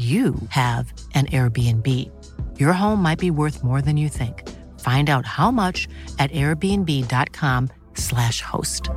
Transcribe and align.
you 0.00 0.34
have 0.48 0.92
an 1.14 1.26
Airbnb. 1.26 2.10
Your 2.58 2.72
home 2.72 3.02
might 3.02 3.18
be 3.18 3.30
worth 3.30 3.62
more 3.62 3.82
than 3.82 3.98
you 3.98 4.08
think. 4.08 4.48
Find 4.80 5.10
out 5.10 5.26
how 5.26 5.50
much 5.50 5.86
at 6.18 6.32
airbnb.com/slash 6.32 8.40
host. 8.42 8.88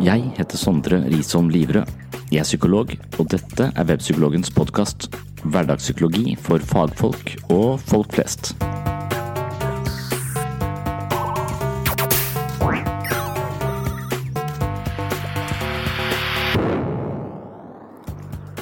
Jeg 0.00 0.32
heter 0.36 0.56
Sondre 0.56 1.04
Risholm 1.12 1.48
Livre. 1.52 1.84
Jeg 2.32 2.40
er 2.40 2.48
psykolog, 2.48 2.96
og 3.18 3.30
dette 3.30 3.72
er 3.76 3.84
Webpsykologens 3.84 4.50
podkast. 4.50 5.16
Hverdagspsykologi 5.44 6.36
for 6.40 6.58
fagfolk 6.58 7.36
og 7.50 7.80
folk 7.84 8.12
flest. 8.16 8.56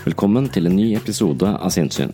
Velkommen 0.05 0.45
til 0.55 0.69
en 0.69 0.77
ny 0.79 0.93
episode 0.95 1.49
av 1.59 1.73
Sinnsyn. 1.75 2.13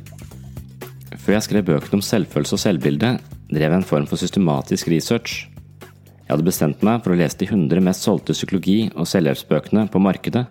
Før 1.21 1.34
jeg 1.34 1.45
skrev 1.45 1.65
bøkene 1.69 1.99
om 1.99 2.03
selvfølelse 2.05 2.56
og 2.56 2.61
selvbilde, 2.62 3.11
drev 3.50 3.65
jeg 3.67 3.77
en 3.77 3.84
form 3.84 4.06
for 4.09 4.21
systematisk 4.21 4.89
research. 4.89 5.43
Jeg 5.83 6.31
hadde 6.31 6.47
bestemt 6.47 6.84
meg 6.87 7.03
for 7.05 7.12
å 7.12 7.19
lese 7.19 7.43
de 7.43 7.49
100 7.50 7.84
mest 7.84 8.06
solgte 8.06 8.33
psykologi- 8.33 8.89
og 8.94 9.09
selvhjelpsbøkene 9.11 9.84
på 9.93 10.00
markedet. 10.00 10.47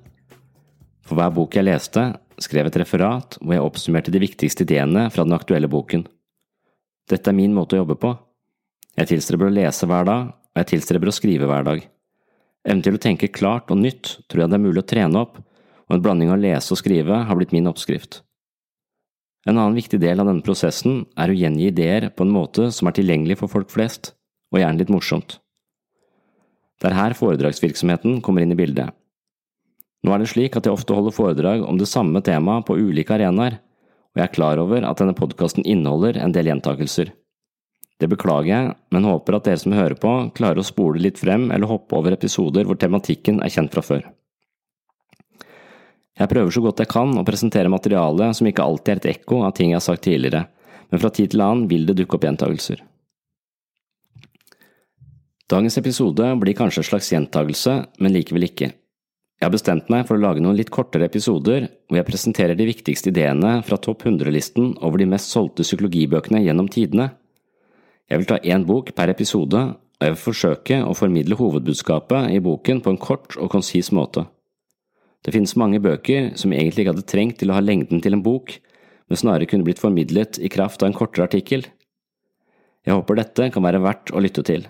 For 1.08 1.18
hver 1.18 1.34
bok 1.34 1.58
jeg 1.58 1.66
leste, 1.66 2.04
skrev 2.38 2.70
et 2.70 2.78
referat 2.84 3.40
hvor 3.40 3.56
jeg 3.56 3.66
oppsummerte 3.66 4.14
de 4.14 4.22
viktigste 4.22 4.68
ideene 4.68 5.08
fra 5.14 5.26
den 5.26 5.34
aktuelle 5.34 5.72
boken. 5.72 6.06
Dette 7.10 7.34
er 7.34 7.38
min 7.40 7.56
måte 7.58 7.80
å 7.80 7.82
jobbe 7.82 7.98
på. 7.98 8.14
Jeg 8.94 9.10
tilstreber 9.10 9.50
å 9.50 9.56
lese 9.58 9.90
hver 9.90 10.06
dag, 10.06 10.30
og 10.30 10.62
jeg 10.62 10.76
tilstreber 10.76 11.10
å 11.10 11.16
skrive 11.18 11.50
hver 11.50 11.66
dag. 11.66 11.82
Evnen 12.64 12.86
til 12.86 13.00
å 13.00 13.02
tenke 13.02 13.34
klart 13.34 13.74
og 13.74 13.82
nytt 13.82 14.20
tror 14.30 14.46
jeg 14.46 14.54
det 14.54 14.60
er 14.60 14.64
mulig 14.68 14.84
å 14.86 14.88
trene 14.94 15.26
opp, 15.26 15.42
og 15.94 16.00
en 16.00 16.06
blanding 16.08 16.32
av 16.34 16.42
lese 16.42 16.74
og 16.74 16.80
skrive 16.82 17.20
har 17.28 17.38
blitt 17.38 17.54
min 17.54 17.70
oppskrift. 17.70 18.24
En 19.46 19.60
annen 19.60 19.78
viktig 19.78 20.00
del 20.02 20.18
av 20.24 20.26
denne 20.26 20.42
prosessen 20.42 21.04
er 21.20 21.30
å 21.30 21.38
gjengi 21.38 21.68
ideer 21.70 22.08
på 22.10 22.26
en 22.26 22.34
måte 22.34 22.72
som 22.74 22.90
er 22.90 22.96
tilgjengelig 22.98 23.38
for 23.44 23.52
folk 23.52 23.70
flest, 23.70 24.16
og 24.50 24.62
gjerne 24.62 24.82
litt 24.82 24.94
morsomt. 24.94 25.38
Det 26.82 26.90
er 26.90 26.98
her 26.98 27.16
foredragsvirksomheten 27.18 28.22
kommer 28.26 28.42
inn 28.42 28.56
i 28.56 28.58
bildet. 28.58 28.90
Nå 30.04 30.16
er 30.16 30.24
det 30.24 30.32
slik 30.34 30.58
at 30.58 30.66
jeg 30.66 30.74
ofte 30.74 30.96
holder 30.96 31.16
foredrag 31.16 31.62
om 31.68 31.78
det 31.78 31.92
samme 31.92 32.24
temaet 32.26 32.66
på 32.68 32.80
ulike 32.80 33.14
arenaer, 33.14 33.60
og 34.14 34.22
jeg 34.22 34.26
er 34.26 34.34
klar 34.34 34.62
over 34.64 34.88
at 34.88 35.00
denne 35.00 35.16
podkasten 35.18 35.68
inneholder 35.68 36.18
en 36.24 36.34
del 36.34 36.50
gjentakelser. 36.50 37.14
Det 38.02 38.10
beklager 38.10 38.50
jeg, 38.50 38.74
men 38.92 39.08
håper 39.08 39.38
at 39.38 39.46
dere 39.48 39.62
som 39.62 39.78
hører 39.78 39.96
på, 40.00 40.12
klarer 40.36 40.60
å 40.60 40.68
spole 40.68 41.02
litt 41.04 41.22
frem 41.22 41.52
eller 41.54 41.70
hoppe 41.70 41.96
over 42.00 42.16
episoder 42.16 42.66
hvor 42.68 42.80
tematikken 42.82 43.44
er 43.46 43.54
kjent 43.54 43.76
fra 43.76 43.86
før. 43.86 44.04
Jeg 46.20 46.30
prøver 46.30 46.54
så 46.54 46.62
godt 46.62 46.84
jeg 46.84 46.92
kan 46.94 47.16
å 47.18 47.26
presentere 47.26 47.72
materiale 47.74 48.30
som 48.38 48.48
ikke 48.48 48.66
alltid 48.66 48.92
er 48.94 49.02
et 49.02 49.10
ekko 49.16 49.42
av 49.48 49.56
ting 49.58 49.72
jeg 49.72 49.80
har 49.80 49.86
sagt 49.86 50.06
tidligere, 50.06 50.46
men 50.92 51.02
fra 51.02 51.10
tid 51.10 51.34
til 51.34 51.42
annen 51.42 51.66
vil 51.72 51.88
det 51.90 51.98
dukke 51.98 52.20
opp 52.20 52.28
gjentagelser. 52.28 52.84
Dagens 55.50 55.78
episode 55.78 56.30
blir 56.42 56.56
kanskje 56.58 56.84
en 56.84 56.88
slags 56.88 57.10
gjentagelse, 57.12 57.74
men 58.00 58.14
likevel 58.14 58.48
ikke. 58.48 58.70
Jeg 59.44 59.50
har 59.50 59.52
bestemt 59.52 59.90
meg 59.92 60.06
for 60.08 60.16
å 60.16 60.24
lage 60.24 60.40
noen 60.40 60.56
litt 60.56 60.72
kortere 60.72 61.10
episoder 61.10 61.66
hvor 61.90 61.98
jeg 61.98 62.08
presenterer 62.08 62.56
de 62.56 62.70
viktigste 62.70 63.12
ideene 63.12 63.58
fra 63.68 63.76
topp 63.82 64.06
100-listen 64.08 64.78
over 64.86 65.02
de 65.02 65.10
mest 65.10 65.34
solgte 65.34 65.66
psykologibøkene 65.66 66.40
gjennom 66.46 66.70
tidene. 66.72 67.10
Jeg 68.08 68.22
vil 68.22 68.30
ta 68.30 68.38
én 68.40 68.64
bok 68.70 68.94
per 68.96 69.12
episode, 69.12 69.66
og 69.74 70.06
jeg 70.06 70.14
vil 70.14 70.22
forsøke 70.22 70.80
å 70.86 70.96
formidle 70.96 71.36
hovedbudskapet 71.42 72.32
i 72.32 72.40
boken 72.44 72.80
på 72.86 72.94
en 72.94 73.02
kort 73.02 73.36
og 73.36 73.52
konsis 73.52 73.92
måte. 73.92 74.24
Det 75.24 75.32
finnes 75.32 75.56
mange 75.60 75.80
bøker 75.84 76.34
som 76.40 76.52
egentlig 76.52 76.84
ikke 76.84 76.94
hadde 76.94 77.08
trengt 77.08 77.40
til 77.40 77.52
å 77.52 77.58
ha 77.58 77.64
lengden 77.64 78.04
til 78.04 78.18
en 78.18 78.24
bok, 78.26 78.58
men 79.08 79.20
snarere 79.20 79.48
kunne 79.48 79.64
blitt 79.68 79.82
formidlet 79.82 80.40
i 80.44 80.52
kraft 80.52 80.84
av 80.84 80.92
en 80.92 80.98
kortere 80.98 81.28
artikkel. 81.30 81.66
Jeg 82.84 82.98
håper 82.98 83.20
dette 83.20 83.50
kan 83.56 83.64
være 83.64 83.82
verdt 83.84 84.12
å 84.12 84.24
lytte 84.24 84.44
til. 84.44 84.66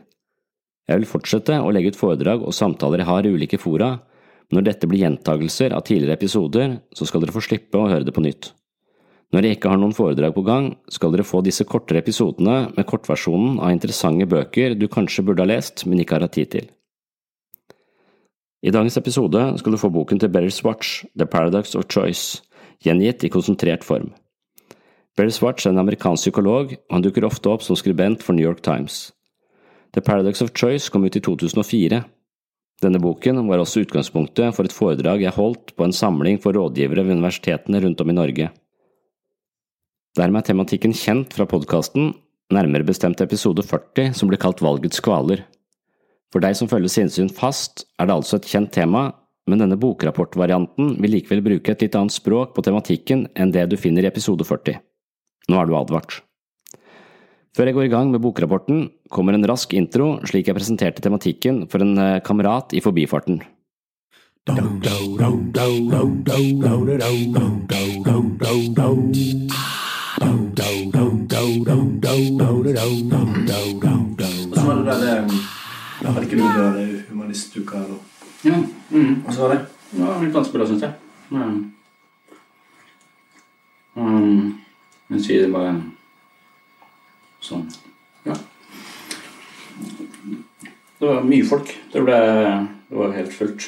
Jeg 0.90 1.00
vil 1.00 1.10
fortsette 1.10 1.58
å 1.64 1.72
legge 1.74 1.94
ut 1.94 1.98
foredrag 1.98 2.44
og 2.46 2.54
samtaler 2.54 3.02
jeg 3.02 3.10
har 3.10 3.26
i 3.26 3.32
ulike 3.34 3.58
fora, 3.62 3.96
men 4.50 4.60
når 4.60 4.68
dette 4.68 4.90
blir 4.90 5.06
gjentagelser 5.06 5.74
av 5.74 5.86
tidligere 5.88 6.20
episoder, 6.20 6.78
så 6.94 7.08
skal 7.10 7.24
dere 7.24 7.34
få 7.34 7.42
slippe 7.42 7.80
å 7.80 7.88
høre 7.90 8.06
det 8.06 8.14
på 8.14 8.22
nytt. 8.26 8.52
Når 9.34 9.48
jeg 9.48 9.58
ikke 9.58 9.72
har 9.72 9.80
noen 9.82 9.96
foredrag 9.98 10.36
på 10.36 10.44
gang, 10.46 10.68
skal 10.94 11.16
dere 11.16 11.26
få 11.26 11.42
disse 11.42 11.66
kortere 11.66 12.04
episodene 12.04 12.68
med 12.76 12.86
kortversjonen 12.86 13.58
av 13.58 13.74
interessante 13.74 14.28
bøker 14.30 14.76
du 14.78 14.86
kanskje 14.92 15.26
burde 15.26 15.42
ha 15.42 15.50
lest, 15.50 15.88
men 15.90 16.04
ikke 16.04 16.20
har 16.20 16.28
hatt 16.28 16.36
tid 16.38 16.52
til. 16.54 16.68
I 18.64 18.72
dagens 18.72 18.96
episode 18.96 19.42
skal 19.60 19.74
du 19.74 19.78
få 19.80 19.90
boken 19.92 20.22
til 20.22 20.30
Better 20.32 20.52
Swatch, 20.54 21.04
The 21.20 21.26
Paradox 21.28 21.76
of 21.76 21.90
Choice, 21.92 22.40
gjengitt 22.84 23.26
i 23.28 23.32
konsentrert 23.32 23.84
form. 23.84 24.14
Better 25.18 25.34
Swatch 25.36 25.68
er 25.68 25.74
en 25.74 25.82
amerikansk 25.82 26.30
psykolog, 26.30 26.72
og 26.72 26.96
han 26.96 27.04
dukker 27.04 27.28
ofte 27.28 27.52
opp 27.52 27.66
som 27.66 27.76
skribent 27.76 28.24
for 28.24 28.34
New 28.34 28.46
York 28.48 28.64
Times. 28.64 29.12
The 29.94 30.02
Paradox 30.02 30.42
of 30.42 30.54
Choice 30.56 30.88
kom 30.90 31.04
ut 31.04 31.18
i 31.20 31.22
2004. 31.22 32.00
Denne 32.82 33.02
boken 33.04 33.44
var 33.50 33.62
også 33.62 33.84
utgangspunktet 33.84 34.56
for 34.56 34.66
et 34.66 34.76
foredrag 34.76 35.22
jeg 35.26 35.36
holdt 35.36 35.76
på 35.76 35.86
en 35.86 35.96
samling 35.96 36.40
for 36.42 36.56
rådgivere 36.56 37.04
ved 37.04 37.20
universitetene 37.20 37.84
rundt 37.84 38.02
om 38.02 38.10
i 38.10 38.16
Norge. 38.16 38.50
Dermed 40.16 40.40
er 40.40 40.54
tematikken 40.54 40.96
kjent 40.96 41.36
fra 41.36 41.46
podkasten, 41.50 42.14
nærmere 42.54 42.88
bestemt 42.88 43.22
episode 43.22 43.66
40, 43.68 44.16
som 44.16 44.32
blir 44.32 44.40
kalt 44.40 44.64
Valgets 44.64 45.04
kvaler. 45.04 45.44
For 46.34 46.42
deg 46.42 46.58
som 46.58 46.66
følger 46.70 46.90
sinnssyn 46.90 47.30
fast, 47.30 47.86
er 48.02 48.10
det 48.10 48.16
altså 48.18 48.40
et 48.40 48.50
kjent 48.50 48.72
tema, 48.74 49.12
men 49.46 49.62
denne 49.62 49.78
bokrapportvarianten 49.78 50.96
vil 51.04 51.14
likevel 51.14 51.44
bruke 51.46 51.76
et 51.76 51.84
litt 51.86 51.96
annet 52.00 52.16
språk 52.16 52.56
på 52.56 52.64
tematikken 52.66 53.28
enn 53.38 53.54
det 53.54 53.68
du 53.70 53.78
finner 53.78 54.02
i 54.02 54.10
episode 54.10 54.48
40. 54.48 54.80
Nå 55.54 55.60
er 55.60 55.70
du 55.70 55.76
advart. 55.78 56.24
Før 57.54 57.70
jeg 57.70 57.78
går 57.78 57.86
i 57.86 57.94
gang 57.94 58.10
med 58.10 58.24
bokrapporten, 58.24 58.88
kommer 59.14 59.38
en 59.38 59.46
rask 59.46 59.76
intro 59.78 60.16
slik 60.26 60.50
jeg 60.50 60.58
presenterte 60.58 61.04
tematikken 61.06 61.68
for 61.70 61.86
en 61.86 61.94
eh, 62.02 62.22
kamerat 62.26 62.74
i 62.74 62.82
forbifarten. 62.82 63.44
Og 64.50 64.58
eh, 76.04 76.14
Hadde 76.14 76.26
ikke 76.28 76.38
du 76.38 76.44
der 76.44 77.02
humanistuka 77.10 77.78
eller 77.78 77.98
Ja. 78.44 78.64
Mm. 78.90 79.24
Så 79.32 79.42
var 79.42 79.56
det 79.56 79.66
Det 79.92 80.06
var 80.06 80.24
litt 80.24 80.34
vanskelig, 80.34 80.68
syns 80.68 80.82
jeg. 80.82 80.94
Men, 81.30 81.74
um, 83.96 84.60
jeg 85.10 85.22
sier 85.22 85.42
det 85.46 85.54
bare 85.54 85.82
sånn 87.42 87.68
Ja. 88.26 88.34
Det 91.00 91.08
var 91.08 91.24
mye 91.24 91.46
folk. 91.46 91.72
Det, 91.94 92.02
ble, 92.02 92.18
det 92.90 92.98
var 92.98 93.12
helt 93.12 93.34
fullt. 93.34 93.62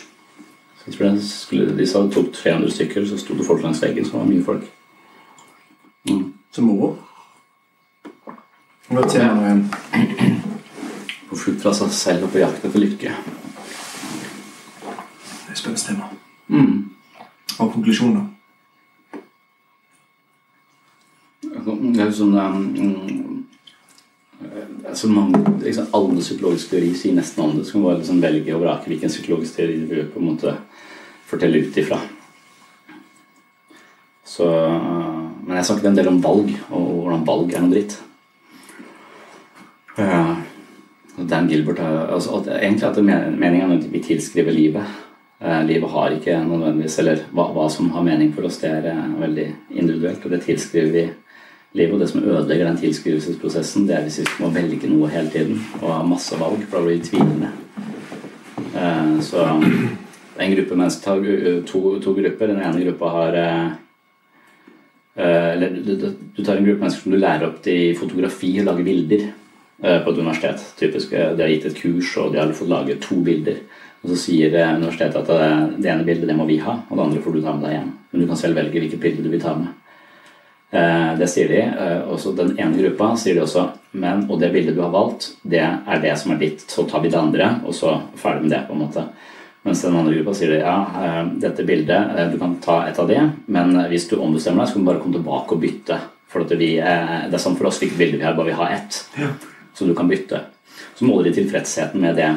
Så 0.77 0.87
jeg 0.87 0.95
tror 0.95 1.07
jeg 1.07 1.21
skulle, 1.23 1.77
De 1.77 1.87
sa 1.87 2.03
det 2.03 2.13
tok 2.13 2.33
300 2.33 2.71
stykker, 2.71 3.05
så 3.05 3.17
sto 3.17 3.35
det 3.35 3.45
folk 3.45 3.63
langs 3.63 3.81
veggen, 3.83 4.05
så 4.05 4.11
det 4.11 4.19
var 4.19 4.31
mye 4.31 4.43
folk. 4.43 4.71
Mm. 6.09 6.33
Så 6.51 6.61
moro. 6.61 6.95
Hva 8.87 9.07
tjener 9.09 9.35
du 9.35 9.45
igjen? 9.45 10.41
På 11.29 11.39
flukt 11.39 11.63
fra 11.63 11.73
seg 11.73 11.91
selv 11.95 12.27
og 12.27 12.33
på 12.33 12.41
jakt 12.43 12.65
etter 12.65 12.81
lykke. 12.81 13.15
Det 14.85 15.53
er 15.53 15.59
spennende 15.59 15.83
tema. 15.85 16.09
Mm. 16.47 16.91
Og 17.57 17.73
konklusjoner. 17.73 18.25
Det 21.55 22.01
er 22.01 22.09
jo 22.09 22.15
sånn 22.19 22.35
um, 22.37 23.45
altså 24.89 25.09
mange, 25.09 25.39
liksom, 25.63 25.87
Alle 25.93 26.21
psykologiske 26.21 26.69
teorier 26.69 26.97
sier 26.99 27.15
nesten 27.15 27.43
om 27.43 27.55
det. 27.57 27.65
Så 27.65 27.75
kan 27.75 27.81
man 27.81 27.89
bare 27.89 28.01
liksom 28.01 28.21
velge 28.21 28.55
og 28.55 28.61
vrake 28.63 28.91
hvilken 28.91 29.11
psykologisk 29.11 29.57
teori 29.57 29.79
du 29.81 29.87
vil 29.89 30.09
på 30.11 30.21
en 30.21 30.29
måte 30.29 30.55
fortelle 31.25 31.63
ut 31.65 31.77
ifra. 31.81 31.99
Så, 34.25 34.45
men 35.45 35.57
jeg 35.57 35.65
snakket 35.65 35.89
en 35.89 35.97
del 35.97 36.09
om 36.11 36.21
valg, 36.23 36.51
og 36.69 36.89
hvordan 37.05 37.25
valg 37.27 37.53
er 37.53 37.63
noe 37.63 37.73
dritt. 37.73 37.97
Uh, 39.95 40.35
Dan 41.17 41.47
Gilbert 41.47 41.79
altså, 41.79 42.41
at, 42.41 42.47
Egentlig 42.59 42.87
at 42.89 43.03
meningen 43.39 43.71
er 43.71 43.77
at 43.77 43.91
vi 43.91 44.01
tilskriver 44.03 44.51
livet. 44.51 44.95
Eh, 45.41 45.65
livet 45.67 45.89
har 45.89 46.15
ikke 46.15 46.39
nødvendigvis 46.43 46.99
Eller 46.99 47.21
hva, 47.31 47.49
hva, 47.55 47.67
som 47.71 47.89
har 47.91 48.03
mening 48.03 48.33
for 48.35 48.47
oss, 48.47 48.59
det 48.61 48.71
er 48.71 48.89
eh, 48.91 49.05
veldig 49.19 49.45
individuelt, 49.71 50.25
og 50.25 50.31
det 50.31 50.41
tilskriver 50.43 50.91
vi 50.91 51.05
livet. 51.75 51.93
Og 51.93 51.99
det 51.99 52.09
som 52.11 52.23
ødelegger 52.23 52.67
den 52.67 52.81
tilskrivelsesprosessen, 52.83 53.87
det 53.87 53.95
er 53.95 54.03
hvis 54.07 54.19
vi 54.23 54.43
må 54.43 54.51
velge 54.55 54.91
noe 54.91 55.11
hele 55.11 55.31
tiden 55.31 55.61
og 55.81 55.89
ha 55.93 56.01
masse 56.07 56.39
valg, 56.39 56.67
for 56.69 56.83
blir 56.83 56.99
vi 56.99 57.07
tvilende. 57.09 57.53
så 59.23 59.45
en 60.39 60.51
gruppe 60.55 60.75
mennesker 60.75 61.61
to, 61.67 61.99
to 62.03 62.13
grupper. 62.13 62.47
Den 62.47 62.59
ene 62.59 62.83
gruppa 62.83 63.09
har 63.09 63.37
eller 65.15 65.69
du, 65.69 65.93
du 66.35 66.43
tar 66.43 66.57
en 66.57 66.65
gruppe 66.65 66.81
mennesker 66.81 67.03
som 67.03 67.11
du 67.11 67.17
lærer 67.17 67.47
opp 67.47 67.61
til 67.63 67.95
fotografi 67.95 68.49
og 68.59 68.67
lager 68.67 68.83
bilder 68.83 69.29
på 69.81 70.11
et 70.11 70.19
universitet. 70.19 70.61
Typisk, 70.79 71.11
De 71.11 71.41
har 71.41 71.51
gitt 71.51 71.65
et 71.67 71.79
kurs, 71.79 72.13
og 72.21 72.31
de 72.33 72.39
har 72.39 72.53
fått 72.55 72.71
lage 72.71 72.99
to 73.03 73.17
bilder. 73.25 73.57
Og 74.03 74.11
Så 74.13 74.19
sier 74.27 74.53
universitetet 74.77 75.17
at 75.17 75.79
det 75.81 75.89
ene 75.89 76.05
bildet 76.05 76.29
det 76.29 76.37
må 76.37 76.45
vi 76.47 76.59
ha, 76.63 76.77
og 76.89 76.97
det 76.97 77.05
andre 77.07 77.23
får 77.23 77.33
du 77.33 77.41
ta 77.41 77.55
med 77.55 77.65
deg 77.65 77.75
hjem. 77.79 77.89
Men 78.11 78.21
du 78.21 78.27
kan 78.29 78.39
selv 78.39 78.59
velge 78.59 78.79
hvilket 78.79 79.01
bilde 79.01 79.25
du 79.25 79.31
vil 79.33 79.41
ta 79.41 79.55
med. 79.57 79.73
Det 81.19 81.27
sier 81.31 81.51
de. 81.51 81.61
Og 82.11 82.19
så 82.21 82.33
den 82.35 82.53
ene 82.59 82.77
gruppa 82.77 83.13
sier 83.19 83.37
de 83.37 83.43
også 83.45 83.69
men, 83.95 84.25
og 84.29 84.41
det 84.41 84.51
bildet 84.51 84.75
du 84.75 84.81
har 84.83 84.91
valgt, 84.93 85.29
det 85.47 85.61
er 85.63 86.01
det 86.03 86.13
som 86.19 86.33
er 86.33 86.41
ditt. 86.41 86.65
Så 86.69 86.83
tar 86.89 87.03
vi 87.03 87.11
det 87.11 87.19
andre, 87.19 87.55
og 87.65 87.75
så 87.75 87.95
ferdig 88.19 88.45
med 88.45 88.51
det. 88.51 88.65
på 88.67 88.75
en 88.75 88.83
måte. 88.83 89.05
Mens 89.65 89.81
den 89.81 89.95
andre 89.97 90.13
gruppa 90.13 90.35
sier 90.37 90.51
de, 90.51 90.59
ja, 90.61 91.23
dette 91.41 91.65
bildet, 91.65 92.31
du 92.33 92.37
kan 92.41 92.57
ta 92.61 92.83
et 92.85 92.99
av 93.01 93.07
de, 93.09 93.17
men 93.47 93.73
hvis 93.89 94.09
du 94.11 94.19
ombestemmer 94.19 94.61
deg, 94.61 94.69
så 94.69 94.77
kan 94.77 94.85
du 94.85 94.89
bare 94.91 95.01
komme 95.01 95.17
tilbake 95.17 95.55
og 95.55 95.63
bytte. 95.63 95.99
For 96.29 96.45
vi, 96.59 96.75
det 96.75 97.33
er 97.33 97.41
sånn 97.41 97.55
for 97.57 97.71
oss 97.71 97.79
hvilket 97.81 97.97
bilde 97.97 98.19
vi 98.19 98.27
har, 98.27 98.35
bare 98.37 98.51
vi 98.51 98.59
har 98.59 98.75
ett. 98.75 98.99
Ja. 99.17 99.31
Så 99.75 99.85
du 99.85 99.95
kan 99.95 100.07
bytte. 100.07 100.39
Så 100.95 101.05
måler 101.05 101.29
de 101.29 101.35
tilfredsheten 101.41 102.01
med 102.01 102.15
det, 102.15 102.29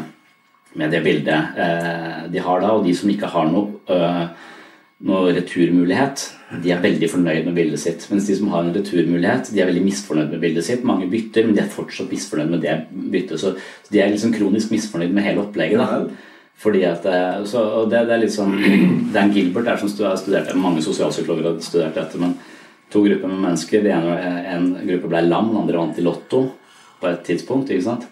med 0.79 0.90
det 0.90 1.02
bildet 1.05 1.58
eh, 1.58 2.25
de 2.32 2.43
har 2.43 2.62
da, 2.62 2.75
og 2.75 2.87
de 2.87 2.94
som 2.96 3.11
ikke 3.11 3.31
har 3.31 3.46
noe, 3.50 3.79
øh, 3.94 4.25
noe 5.08 5.35
returmulighet, 5.37 6.25
de 6.64 6.73
er 6.75 6.82
veldig 6.82 7.11
fornøyd 7.12 7.46
med 7.46 7.55
bildet 7.55 7.82
sitt. 7.82 8.08
Mens 8.11 8.26
de 8.26 8.35
som 8.38 8.50
har 8.50 8.67
en 8.67 8.75
returmulighet, 8.75 9.52
de 9.55 9.62
er 9.62 9.70
veldig 9.70 9.85
misfornøyd 9.87 10.35
med 10.35 10.43
bildet 10.43 10.67
sitt. 10.67 10.87
Mange 10.87 11.06
bytter, 11.11 11.46
men 11.46 11.55
de 11.55 11.62
er 11.62 11.70
fortsatt 11.70 12.11
misfornøyd 12.11 12.50
med 12.56 12.67
det 12.67 12.76
byttet. 12.90 13.38
Så, 13.38 13.55
de 13.93 14.02
er 14.02 14.11
liksom 14.11 14.35
kronisk 14.35 14.75
misfornøyd 14.75 15.14
med 15.14 15.29
hele 15.29 15.44
opplegget. 15.44 15.79
da. 15.79 16.29
Fordi 16.58 16.82
at, 16.88 17.05
så, 17.46 17.61
og 17.62 17.93
det, 17.93 18.00
det, 18.08 18.17
er 18.17 18.23
litt 18.25 18.35
sånn 18.35 18.56
Dan 19.14 19.31
Gilbert 19.31 19.69
er 19.70 19.79
som 19.79 19.93
studerte, 19.93 20.56
mange 20.58 20.82
sosialpsykologer 20.82 21.52
har 21.52 21.61
studert 21.62 22.00
dette, 22.00 22.19
men 22.19 22.35
to 22.90 23.05
grupper 23.05 23.31
med 23.31 23.44
mennesker. 23.44 23.85
Det 23.85 23.93
ene, 23.94 24.17
en 24.56 24.73
gruppe 24.88 25.12
ble 25.12 25.23
lam, 25.29 25.52
den 25.52 25.61
andre 25.62 25.85
vant 25.85 26.00
i 26.00 26.06
Lotto 26.08 26.49
på 27.00 27.09
et 27.11 27.25
tidspunkt. 27.27 27.71
ikke 27.71 27.87
sant? 27.87 28.09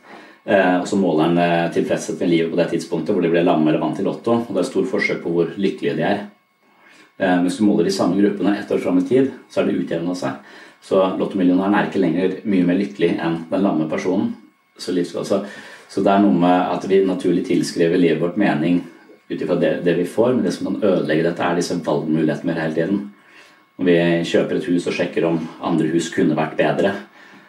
Eh, 0.47 0.77
og 0.79 0.87
så 0.87 0.99
måler 0.99 1.27
han 1.27 1.39
eh, 1.43 1.73
tilfredshet 1.75 2.21
med 2.23 2.31
livet 2.31 2.53
på 2.53 2.59
det 2.61 2.69
tidspunktet 2.71 3.15
hvor 3.15 3.25
de 3.25 3.33
ble 3.33 3.43
lamme 3.43 3.67
eller 3.71 3.83
vant 3.83 3.99
i 3.99 4.07
Lotto. 4.07 4.39
Og 4.47 4.53
det 4.55 4.63
er 4.63 4.69
stor 4.71 4.87
forskjell 4.93 5.19
på 5.25 5.33
hvor 5.35 5.51
lykkelige 5.59 5.97
de 5.99 6.07
er. 6.07 6.21
Eh, 7.19 7.39
hvis 7.43 7.59
du 7.59 7.65
måler 7.67 7.89
de 7.89 7.95
samme 7.95 8.19
gruppene 8.21 8.55
ett 8.61 8.71
år 8.71 8.83
fram 8.83 9.01
i 9.01 9.07
tid, 9.09 9.33
så 9.51 9.61
er 9.61 9.69
det 9.69 9.81
utjevna 9.81 10.15
seg. 10.19 10.39
Så 10.87 11.01
lottomillionæren 11.19 11.75
er 11.75 11.89
ikke 11.89 12.03
lenger 12.03 12.37
mye 12.47 12.67
mer 12.69 12.79
lykkelig 12.79 13.17
enn 13.17 13.41
den 13.51 13.65
lamme 13.65 13.89
personen. 13.91 14.37
Så, 14.79 14.93
så, 15.09 15.25
så, 15.25 16.03
det 16.05 16.13
er 16.13 16.23
noe 16.23 16.37
med 16.37 16.75
at 16.77 16.85
vi 16.87 17.01
naturlig 17.09 17.47
tilskriver 17.49 17.99
livet 17.99 18.21
vårt 18.21 18.37
mening 18.39 18.83
ut 19.27 19.41
ifra 19.41 19.57
det, 19.59 19.81
det, 19.83 19.97
vi 19.97 20.05
får, 20.07 20.35
men 20.37 20.45
det 20.45 20.53
som 20.55 20.69
kan 20.69 20.83
ødelegge 20.85 21.25
dette, 21.27 21.43
er 21.43 21.59
disse 21.59 21.79
valgmulighetene 21.83 22.53
vi 22.53 22.55
har 22.55 22.69
hele 22.69 22.77
tiden. 22.77 23.01
Når 23.77 23.89
vi 23.89 23.97
kjøper 24.31 24.61
et 24.61 24.69
hus 24.71 24.87
og 24.87 24.95
sjekker 24.95 25.27
om 25.27 25.41
andre 25.65 25.89
hus 25.91 26.13
kunne 26.15 26.37
vært 26.39 26.55
bedre, 26.61 26.93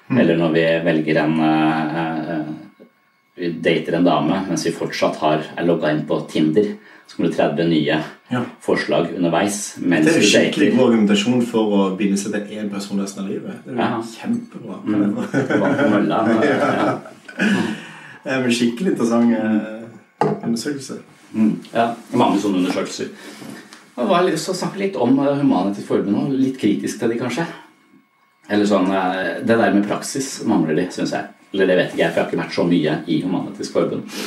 mm. 0.10 0.18
eller 0.18 0.40
når 0.40 0.56
vi 0.56 0.66
velger 0.88 1.22
en 1.24 1.36
uh, 1.42 2.54
Vi 3.38 3.52
dater 3.62 3.94
en 3.94 4.06
dame 4.06 4.40
mens 4.48 4.66
vi 4.66 4.72
fortsatt 4.74 5.20
har, 5.22 5.44
er 5.54 5.66
logga 5.68 5.92
inn 5.94 6.08
på 6.10 6.16
Tinder, 6.30 6.72
så 7.06 7.16
kommer 7.16 7.30
det 7.30 7.38
30 7.38 7.68
nye 7.70 8.00
ja. 8.34 8.40
forslag 8.66 9.12
underveis. 9.14 9.76
det 9.78 10.00
er 10.00 10.18
jo 10.18 10.30
skikkelig 10.32 10.72
god 10.74 10.88
argumentasjon 10.88 11.44
for 11.46 11.76
å 11.78 11.84
binde 12.00 12.18
seg 12.18 12.34
til 12.34 12.58
én 12.58 12.72
person 12.72 12.98
resten 12.98 13.24
av 13.24 13.30
livet. 13.30 13.60
Det 13.66 13.76
er 13.76 13.78
jo 13.78 13.84
ja. 13.84 14.00
kjempebra. 14.16 14.80
Mm. 14.84 15.92
Mølla, 15.94 16.24
ja. 16.50 16.72
ja. 18.26 18.40
er 18.40 18.50
skikkelig 18.50 18.96
interessant 18.96 19.38
uh, 19.38 20.34
undersøkelse. 20.42 21.00
Mm. 21.38 21.54
Ja, 21.76 21.92
mange 22.18 22.42
sånne 22.42 22.64
undersøkelser. 22.64 23.14
Jeg 23.98 24.10
har 24.12 24.28
lyst 24.28 24.46
til 24.46 24.54
å 24.54 24.60
snakke 24.60 24.82
litt 24.82 24.98
om 25.02 25.16
Humanitisk 25.18 25.88
Forbund, 25.90 26.18
og 26.20 26.36
litt 26.38 26.60
kritisk 26.62 27.00
til 27.02 27.14
de 27.14 27.22
kanskje. 27.22 27.48
Eller 28.50 28.68
sånn, 28.68 28.88
Det 29.44 29.58
der 29.58 29.74
med 29.74 29.88
praksis 29.88 30.44
mangler 30.48 30.76
de, 30.76 30.88
syns 30.92 31.14
jeg. 31.16 31.28
Eller 31.54 31.68
det 31.68 31.78
vet 31.78 31.94
ikke 31.94 32.04
jeg, 32.04 32.12
for 32.12 32.20
jeg 32.20 32.24
har 32.24 32.32
ikke 32.32 32.44
vært 32.44 32.56
så 32.56 32.66
mye 32.68 32.98
i 33.08 33.22
Humanitisk 33.24 33.74
Forbund. 33.76 34.18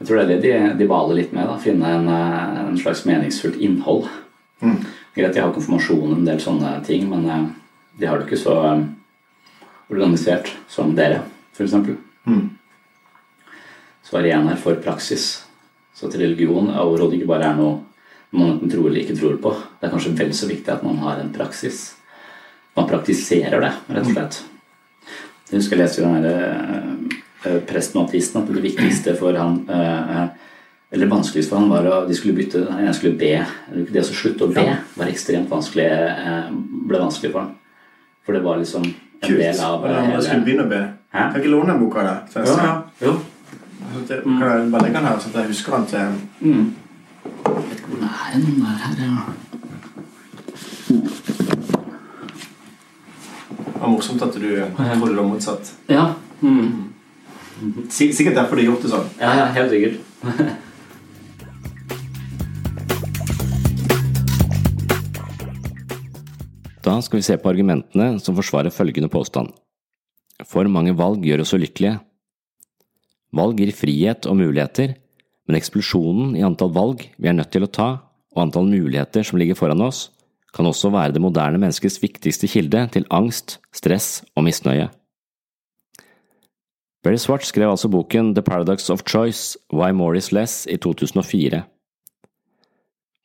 Jeg 0.00 0.08
tror 0.08 0.16
det 0.16 0.24
er 0.24 0.30
det 0.30 0.40
de, 0.44 0.52
de 0.80 0.88
baler 0.88 1.18
litt 1.18 1.32
med. 1.36 1.48
da, 1.48 1.58
Finne 1.60 1.90
en, 1.96 2.08
en 2.08 2.78
slags 2.80 3.04
meningsfullt 3.08 3.60
innhold. 3.60 4.08
Mm. 4.60 4.78
Greit, 5.16 5.34
de 5.34 5.42
har 5.42 5.52
konfirmasjon 5.52 6.14
en 6.16 6.24
del 6.28 6.40
sånne 6.40 6.78
ting, 6.86 7.04
men 7.10 7.52
de 8.00 8.08
har 8.08 8.20
det 8.20 8.28
ikke 8.28 8.40
så 8.40 8.56
organisert 9.90 10.52
som 10.70 10.94
dere, 10.96 11.24
f.eks. 11.52 11.76
Mm. 12.24 12.48
Så 14.06 14.18
er 14.18 14.32
her 14.32 14.58
for 14.58 14.80
praksis. 14.82 15.44
Så 15.94 16.08
at 16.08 16.16
religion 16.16 16.70
overhodet 16.72 17.18
ikke 17.18 17.28
bare 17.30 17.50
er 17.50 17.58
noe 17.58 17.80
man 18.30 18.54
enten 18.54 18.70
tror 18.70 18.88
eller 18.88 19.02
ikke 19.02 19.18
tror 19.18 19.38
på. 19.42 19.52
Det 19.80 19.88
er 19.88 19.92
kanskje 19.92 20.14
vel 20.18 20.32
så 20.34 20.48
viktig 20.48 20.72
at 20.72 20.84
man 20.86 21.00
har 21.02 21.18
en 21.20 21.32
praksis. 21.34 21.96
Man 22.76 22.86
praktiserer 22.88 23.60
det, 23.60 23.72
rett 23.90 24.06
og 24.06 24.12
slett. 24.14 24.40
Jeg 25.50 25.58
husker 25.58 25.76
jeg 25.76 25.82
leste 25.82 26.02
den 26.04 26.22
der 26.22 27.60
presten 27.66 27.98
og 28.00 28.08
ateisten 28.08 28.42
at 28.42 28.50
det 28.52 28.62
viktigste 28.62 29.16
for 29.18 29.34
han 29.34 29.64
eller 30.92 31.06
vanskeligst 31.06 31.50
for 31.50 31.58
han 31.62 31.70
var 31.70 31.86
at 31.86 32.08
de 32.10 32.14
skulle 32.18 32.34
bytte 32.34 32.58
Jeg 32.66 32.94
skulle 32.98 33.16
be. 33.18 33.32
Det 33.92 34.02
å 34.02 34.06
slutte 34.10 34.44
å 34.46 34.52
be 34.54 34.64
var 34.98 35.10
ekstremt 35.10 35.50
vanskelig 35.50 35.86
ble 36.90 36.98
vanskelig 37.02 37.30
for 37.32 37.40
han. 37.44 37.52
For 38.26 38.36
det 38.36 38.42
var 38.44 38.58
liksom 38.62 38.84
en 38.86 38.94
Kult. 39.22 39.38
del 39.38 39.60
av 39.66 39.84
Jeg 39.86 40.22
skulle 40.26 40.44
begynne 40.46 40.64
å 40.66 40.70
be. 40.70 40.80
Hæ? 41.14 41.26
Kan 41.32 41.40
ikke 41.40 41.50
låne 41.54 41.78
boka 41.78 42.02
der? 42.06 42.18
Så 42.30 42.38
jeg, 42.38 42.46
Ja, 42.58 42.74
jo. 43.02 43.12
så 43.92 44.04
det, 44.08 44.22
kan 44.24 44.40
jeg 44.40 44.70
bare 44.72 44.82
legge 44.84 44.96
den 44.98 45.06
her, 45.06 45.18
så 45.18 45.30
jeg 45.34 45.46
husker 45.50 45.76
den 45.76 45.86
til 45.86 45.98
Mm. 46.40 46.74
Hvor 47.44 47.54
den. 47.98 48.08
Den 48.46 48.62
er 48.62 48.76
her, 48.84 48.94
ja. 49.04 49.16
Det 53.80 53.86
var 53.86 53.92
morsomt 53.94 54.20
at 54.20 54.34
du 54.36 54.42
trodde 54.76 55.06
det 55.08 55.16
var 55.16 55.24
motsatt. 55.24 55.68
Ja. 55.88 56.02
Mm. 56.44 56.92
Sikkert 57.88 58.34
derfor 58.36 58.58
du 58.58 58.60
har 58.60 58.66
gjort 58.74 58.82
det 58.84 58.90
sånn. 58.92 59.06
ja, 59.16 59.30
ja 59.38 59.46
helt 59.56 59.72
sikkert. 59.72 59.96
Da 66.84 66.98
skal 67.00 67.22
vi 67.22 67.24
se 67.24 67.38
på 67.40 67.48
argumentene 67.48 68.20
som 68.20 68.36
forsvarer 68.36 68.68
følgende 68.68 69.08
påstand. 69.08 69.48
For 70.44 70.68
mange 70.68 70.92
valg 71.00 71.24
gjør 71.24 71.46
oss 71.46 71.56
ulykkelige. 71.56 71.96
Valg 73.32 73.64
gir 73.64 73.72
frihet 73.72 74.28
og 74.28 74.42
muligheter, 74.44 74.98
men 75.48 75.56
eksplosjonen 75.56 76.36
i 76.36 76.44
antall 76.44 76.76
valg 76.76 77.08
vi 77.16 77.32
er 77.32 77.40
nødt 77.40 77.52
til 77.56 77.64
å 77.64 77.72
ta, 77.72 77.90
og 78.36 78.44
antall 78.44 78.68
muligheter 78.68 79.24
som 79.24 79.40
ligger 79.40 79.56
foran 79.56 79.88
oss, 79.88 80.10
kan 80.54 80.66
også 80.66 80.90
være 80.90 81.14
det 81.14 81.22
moderne 81.22 81.58
menneskets 81.58 82.00
viktigste 82.02 82.48
kilde 82.50 82.86
til 82.92 83.06
angst, 83.10 83.58
stress 83.74 84.24
og 84.34 84.44
misnøye. 84.44 84.88
Barry 87.02 87.16
Swart 87.16 87.46
skrev 87.46 87.70
altså 87.70 87.88
boken 87.88 88.34
The 88.34 88.42
Paradox 88.42 88.90
of 88.90 89.02
Choice– 89.08 89.58
Why 89.72 89.90
More 89.90 90.16
Is 90.16 90.32
Less 90.32 90.66
i 90.66 90.76
2004. 90.76 91.62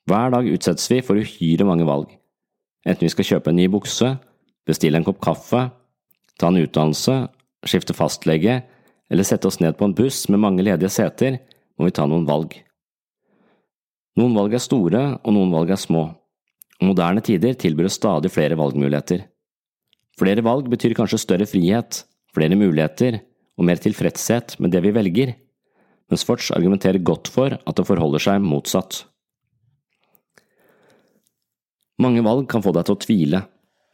Hver 0.06 0.30
dag 0.30 0.52
utsettes 0.52 0.90
vi 0.90 1.02
for 1.02 1.18
uhyre 1.18 1.66
mange 1.66 1.86
valg, 1.86 2.06
enten 2.86 3.04
vi 3.04 3.10
skal 3.12 3.26
kjøpe 3.26 3.50
en 3.50 3.58
ny 3.58 3.66
bukse, 3.68 4.14
bestille 4.66 4.96
en 4.96 5.04
kopp 5.04 5.18
kaffe, 5.20 5.66
ta 6.38 6.48
en 6.48 6.60
utdannelse, 6.62 7.26
skifte 7.66 7.96
fastlege 7.96 8.60
eller 9.10 9.26
sette 9.26 9.50
oss 9.50 9.60
ned 9.60 9.76
på 9.76 9.88
en 9.88 9.96
buss 9.98 10.28
med 10.30 10.40
mange 10.40 10.64
ledige 10.64 10.92
seter, 10.94 11.40
må 11.76 11.88
vi 11.88 11.94
ta 11.94 12.06
noen 12.06 12.24
valg. 12.28 12.54
Noen 14.16 14.36
valg 14.38 14.54
er 14.56 14.62
store, 14.62 15.02
og 15.20 15.34
noen 15.36 15.52
valg 15.52 15.74
er 15.74 15.80
små. 15.80 16.06
Moderne 16.84 17.22
tider 17.24 17.56
tilbyr 17.56 17.88
oss 17.88 17.96
stadig 17.96 18.30
flere 18.34 18.58
valgmuligheter. 18.58 19.24
Flere 20.16 20.44
valg 20.44 20.68
betyr 20.72 20.94
kanskje 20.96 21.20
større 21.20 21.48
frihet, 21.48 22.02
flere 22.36 22.56
muligheter 22.56 23.20
og 23.56 23.68
mer 23.68 23.80
tilfredshet 23.80 24.58
med 24.60 24.72
det 24.74 24.82
vi 24.84 24.92
velger, 24.96 25.34
mens 26.10 26.24
Forts 26.24 26.52
argumenterer 26.54 27.02
godt 27.02 27.28
for 27.32 27.56
at 27.56 27.76
det 27.76 27.86
forholder 27.88 28.22
seg 28.22 28.44
motsatt. 28.44 29.04
Mange 32.02 32.22
valg 32.24 32.44
kan 32.52 32.64
få 32.64 32.74
deg 32.76 32.86
til 32.86 32.96
å 32.96 33.02
tvile. 33.06 33.42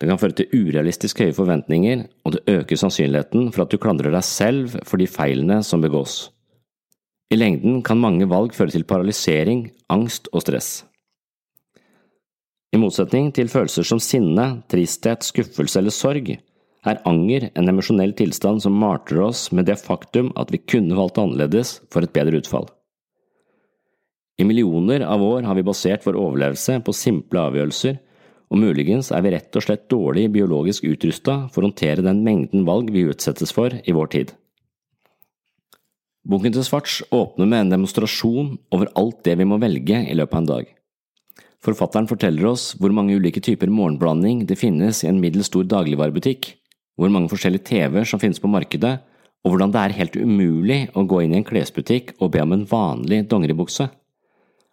Det 0.03 0.09
kan 0.11 0.19
føre 0.19 0.35
til 0.35 0.51
urealistisk 0.51 1.21
høye 1.23 1.35
forventninger, 1.37 2.07
og 2.27 2.35
det 2.35 2.43
øker 2.51 2.81
sannsynligheten 2.81 3.53
for 3.55 3.63
at 3.63 3.71
du 3.71 3.79
klandrer 3.79 4.11
deg 4.11 4.27
selv 4.27 4.75
for 4.83 4.99
de 4.99 5.07
feilene 5.07 5.61
som 5.63 5.85
begås. 5.85 6.33
I 7.31 7.39
lengden 7.39 7.79
kan 7.87 8.03
mange 8.03 8.27
valg 8.29 8.57
føre 8.57 8.75
til 8.75 8.85
paralysering, 8.85 9.69
angst 9.89 10.27
og 10.35 10.43
stress. 10.43 10.83
I 12.73 12.81
motsetning 12.81 13.29
til 13.37 13.51
følelser 13.53 13.85
som 13.85 14.01
sinne, 14.01 14.63
tristhet, 14.73 15.27
skuffelse 15.27 15.77
eller 15.81 15.93
sorg, 15.93 16.31
er 16.83 17.03
anger 17.07 17.51
en 17.53 17.69
emosjonell 17.71 18.15
tilstand 18.19 18.63
som 18.65 18.79
marter 18.81 19.21
oss 19.23 19.51
med 19.53 19.69
det 19.69 19.77
faktum 19.79 20.33
at 20.41 20.51
vi 20.51 20.63
kunne 20.65 20.97
valgt 20.99 21.21
annerledes 21.21 21.77
for 21.93 22.03
et 22.03 22.15
bedre 22.17 22.41
utfall. 22.41 22.67
I 24.41 24.47
millioner 24.49 25.05
av 25.05 25.23
år 25.23 25.45
har 25.47 25.59
vi 25.59 25.67
basert 25.67 26.07
vår 26.07 26.17
overlevelse 26.19 26.81
på 26.83 26.97
simple 26.97 27.45
avgjørelser, 27.45 28.01
og 28.53 28.61
muligens 28.61 29.13
er 29.13 29.23
vi 29.25 29.33
rett 29.37 29.57
og 29.57 29.65
slett 29.65 29.89
dårlig 29.93 30.27
biologisk 30.33 30.89
utrusta 30.89 31.43
for 31.53 31.63
å 31.63 31.71
håndtere 31.71 32.05
den 32.05 32.25
mengden 32.25 32.67
valg 32.69 32.91
vi 32.93 33.07
utsettes 33.09 33.53
for 33.55 33.73
i 33.73 33.95
vår 33.95 34.11
tid. 34.17 34.33
Boken 36.29 36.55
til 36.55 36.65
Svarts 36.65 37.01
åpner 37.13 37.49
med 37.49 37.67
en 37.67 37.75
demonstrasjon 37.77 38.57
over 38.73 38.91
alt 38.99 39.23
det 39.27 39.37
vi 39.41 39.49
må 39.49 39.61
velge 39.61 40.05
i 40.09 40.17
løpet 40.17 40.39
av 40.39 40.43
en 40.43 40.51
dag. 40.57 40.69
Forfatteren 41.63 42.09
forteller 42.11 42.49
oss 42.51 42.73
hvor 42.81 42.91
mange 42.95 43.15
ulike 43.15 43.41
typer 43.45 43.71
morgenblanding 43.71 44.43
det 44.49 44.59
finnes 44.59 45.05
i 45.05 45.09
en 45.11 45.21
middels 45.23 45.47
stor 45.47 45.67
dagligvarebutikk, 45.71 46.49
hvor 46.99 47.13
mange 47.13 47.31
forskjellige 47.31 47.69
TV-er 47.69 48.09
som 48.09 48.19
finnes 48.23 48.43
på 48.43 48.51
markedet, 48.51 48.97
og 49.43 49.53
hvordan 49.53 49.75
det 49.75 49.83
er 49.83 49.95
helt 49.97 50.17
umulig 50.19 50.81
å 50.99 51.05
gå 51.07 51.23
inn 51.23 51.35
i 51.35 51.39
en 51.41 51.47
klesbutikk 51.47 52.17
og 52.19 52.33
be 52.35 52.43
om 52.43 52.55
en 52.57 52.67
vanlig 52.67 53.23
dongeribukse. 53.31 53.87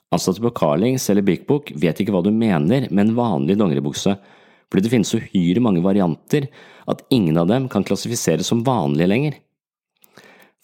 Ansatte 0.10 0.42
på 0.42 0.54
Carlings 0.58 1.06
eller 1.14 1.26
Big 1.26 1.46
Book 1.50 1.70
vet 1.78 2.02
ikke 2.02 2.14
hva 2.16 2.24
du 2.26 2.32
mener 2.34 2.88
med 2.90 3.04
en 3.04 3.16
vanlig 3.18 3.60
dongeribukse, 3.62 4.16
fordi 4.70 4.86
det 4.86 4.94
finnes 4.94 5.14
uhyre 5.14 5.62
mange 5.62 5.86
varianter 5.86 6.50
at 6.90 7.06
ingen 7.14 7.38
av 7.38 7.50
dem 7.50 7.70
kan 7.70 7.86
klassifiseres 7.86 8.50
som 8.50 8.66
vanlige 8.66 9.10
lenger. 9.10 9.38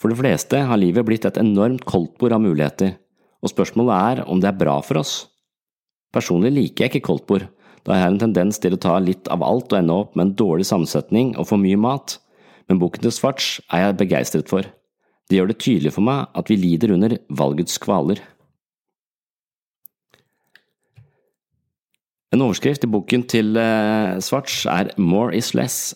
For 0.01 0.09
de 0.09 0.17
fleste 0.17 0.57
har 0.69 0.81
livet 0.81 1.05
blitt 1.05 1.25
et 1.29 1.37
enormt 1.41 1.85
koldtbord 1.85 2.33
av 2.33 2.41
muligheter, 2.41 2.97
og 3.45 3.53
spørsmålet 3.53 3.95
er 3.95 4.25
om 4.29 4.41
det 4.41 4.49
er 4.49 4.61
bra 4.61 4.79
for 4.85 5.01
oss. 5.01 5.15
Personlig 6.15 6.53
liker 6.55 6.85
jeg 6.85 6.93
ikke 6.93 7.07
koldtbord, 7.09 7.49
da 7.85 7.97
jeg 7.97 8.05
har 8.05 8.13
en 8.13 8.21
tendens 8.21 8.59
til 8.61 8.73
å 8.73 8.79
ta 8.81 8.95
litt 9.03 9.27
av 9.31 9.43
alt 9.43 9.73
og 9.73 9.79
ende 9.81 9.97
opp 10.05 10.15
med 10.15 10.29
en 10.29 10.37
dårlig 10.39 10.67
sammensetning 10.69 11.33
og 11.35 11.49
for 11.49 11.61
mye 11.61 11.77
mat, 11.77 12.17
men 12.69 12.79
boken 12.81 13.03
til 13.03 13.13
Svarts 13.13 13.57
er 13.67 13.83
jeg 13.83 13.97
begeistret 13.99 14.49
for. 14.49 14.65
Det 15.29 15.37
gjør 15.37 15.51
det 15.51 15.59
tydelig 15.61 15.91
for 15.95 16.05
meg 16.05 16.31
at 16.37 16.49
vi 16.49 16.57
lider 16.61 16.93
under 16.95 17.17
valgets 17.33 17.77
kvaler. 17.81 18.21
En 22.33 22.43
overskrift 22.43 22.83
i 22.83 22.91
boken 22.91 23.27
til 23.31 23.55
eh, 23.59 24.17
Svarts 24.23 24.63
er 24.67 24.91
More 24.99 25.35
is 25.37 25.53
less. 25.55 25.93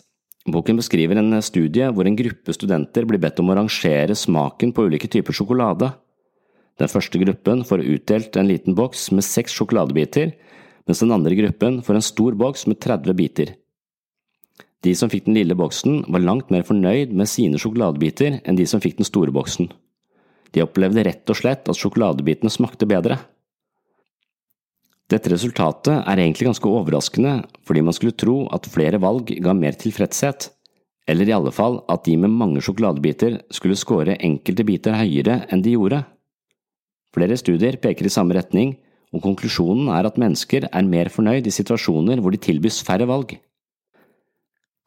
Boken 0.49 0.79
beskriver 0.79 1.19
en 1.19 1.35
studie 1.45 1.89
hvor 1.93 2.07
en 2.07 2.17
gruppe 2.17 2.53
studenter 2.55 3.07
blir 3.07 3.21
bedt 3.21 3.41
om 3.41 3.51
å 3.51 3.57
rangere 3.59 4.15
smaken 4.17 4.71
på 4.75 4.87
ulike 4.87 5.09
typer 5.11 5.35
sjokolade. 5.35 5.91
Den 6.79 6.91
første 6.91 7.19
gruppen 7.19 7.65
får 7.67 7.83
utdelt 7.83 8.37
en 8.39 8.47
liten 8.47 8.75
boks 8.77 9.09
med 9.11 9.25
seks 9.27 9.55
sjokoladebiter, 9.57 10.31
mens 10.87 11.01
den 11.03 11.11
andre 11.11 11.35
gruppen 11.35 11.81
får 11.83 11.99
en 11.99 12.05
stor 12.05 12.37
boks 12.39 12.65
med 12.71 12.79
30 12.79 13.17
biter. 13.19 13.51
De 14.85 14.93
som 14.95 15.11
fikk 15.11 15.25
den 15.27 15.35
lille 15.35 15.57
boksen, 15.59 16.05
var 16.07 16.23
langt 16.23 16.53
mer 16.53 16.63
fornøyd 16.63 17.11
med 17.11 17.27
sine 17.27 17.59
sjokoladebiter 17.59 18.39
enn 18.39 18.59
de 18.59 18.67
som 18.69 18.79
fikk 18.79 19.01
den 19.01 19.07
store 19.07 19.33
boksen. 19.35 19.67
De 20.55 20.63
opplevde 20.63 21.03
rett 21.05 21.29
og 21.29 21.37
slett 21.37 21.67
at 21.69 21.77
sjokoladebitene 21.77 22.51
smakte 22.53 22.87
bedre. 22.89 23.19
Dette 25.09 25.31
resultatet 25.33 26.05
er 26.05 26.21
egentlig 26.21 26.47
ganske 26.47 26.69
overraskende, 26.69 27.41
fordi 27.65 27.83
man 27.83 27.97
skulle 27.97 28.17
tro 28.17 28.43
at 28.55 28.69
flere 28.69 29.01
valg 29.01 29.33
ga 29.43 29.55
mer 29.57 29.75
tilfredshet, 29.77 30.51
eller 31.09 31.27
i 31.27 31.33
alle 31.33 31.51
fall 31.51 31.79
at 31.89 32.05
de 32.05 32.15
med 32.21 32.31
mange 32.31 32.61
sjokoladebiter 32.63 33.39
skulle 33.53 33.77
score 33.77 34.15
enkelte 34.15 34.65
biter 34.65 34.95
høyere 34.95 35.41
enn 35.49 35.65
de 35.65 35.73
gjorde. 35.75 36.03
Flere 37.15 37.37
studier 37.39 37.79
peker 37.81 38.05
i 38.05 38.13
samme 38.13 38.35
retning, 38.37 38.75
og 39.09 39.23
konklusjonen 39.25 39.89
er 39.93 40.05
at 40.05 40.19
mennesker 40.21 40.67
er 40.69 40.85
mer 40.89 41.09
fornøyd 41.09 41.47
i 41.49 41.53
situasjoner 41.53 42.21
hvor 42.21 42.33
de 42.33 42.41
tilbys 42.41 42.83
færre 42.85 43.07
valg. 43.09 43.33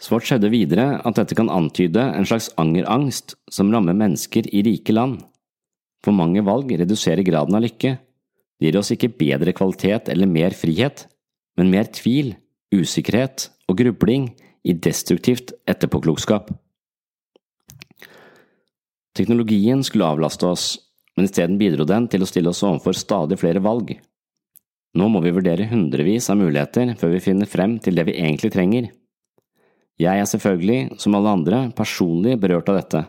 Svart 0.02 0.26
hevder 0.30 0.50
videre 0.50 0.86
at 1.06 1.18
dette 1.18 1.36
kan 1.38 1.50
antyde 1.50 2.02
en 2.02 2.26
slags 2.26 2.48
angerangst 2.58 3.36
som 3.50 3.70
rammer 3.74 3.94
mennesker 3.94 4.48
i 4.50 4.62
rike 4.66 4.94
land. 4.94 5.20
For 6.02 6.14
mange 6.14 6.42
valg 6.42 6.70
reduserer 6.78 7.22
graden 7.26 7.54
av 7.54 7.62
lykke, 7.62 7.96
det 8.58 8.70
gir 8.70 8.78
oss 8.78 8.92
ikke 8.94 9.12
bedre 9.18 9.54
kvalitet 9.54 10.10
eller 10.10 10.30
mer 10.30 10.54
frihet, 10.54 11.06
men 11.58 11.70
mer 11.70 11.90
tvil, 11.94 12.34
usikkerhet 12.74 13.48
og 13.70 13.78
grubling 13.78 14.30
i 14.66 14.74
destruktivt 14.74 15.54
etterpåklokskap. 15.70 16.50
Teknologien 19.18 19.82
skulle 19.84 20.08
avlaste 20.08 20.46
oss, 20.48 20.66
men 21.16 21.28
isteden 21.28 21.58
bidro 21.60 21.86
den 21.88 22.08
til 22.10 22.24
å 22.24 22.28
stille 22.28 22.52
oss 22.52 22.62
overfor 22.64 22.96
stadig 22.96 23.38
flere 23.40 23.62
valg. 23.64 23.94
Nå 24.96 25.08
må 25.08 25.22
vi 25.24 25.32
vurdere 25.32 25.68
hundrevis 25.70 26.28
av 26.32 26.40
muligheter 26.40 26.94
før 27.00 27.14
vi 27.14 27.24
finner 27.24 27.48
frem 27.48 27.78
til 27.80 27.96
det 27.96 28.06
vi 28.08 28.18
egentlig 28.20 28.52
trenger. 28.52 28.90
Jeg 30.00 30.20
er 30.20 30.28
selvfølgelig, 30.28 30.98
som 31.00 31.14
alle 31.16 31.32
andre, 31.32 31.66
personlig 31.76 32.38
berørt 32.40 32.68
av 32.72 32.80
dette. 32.80 33.02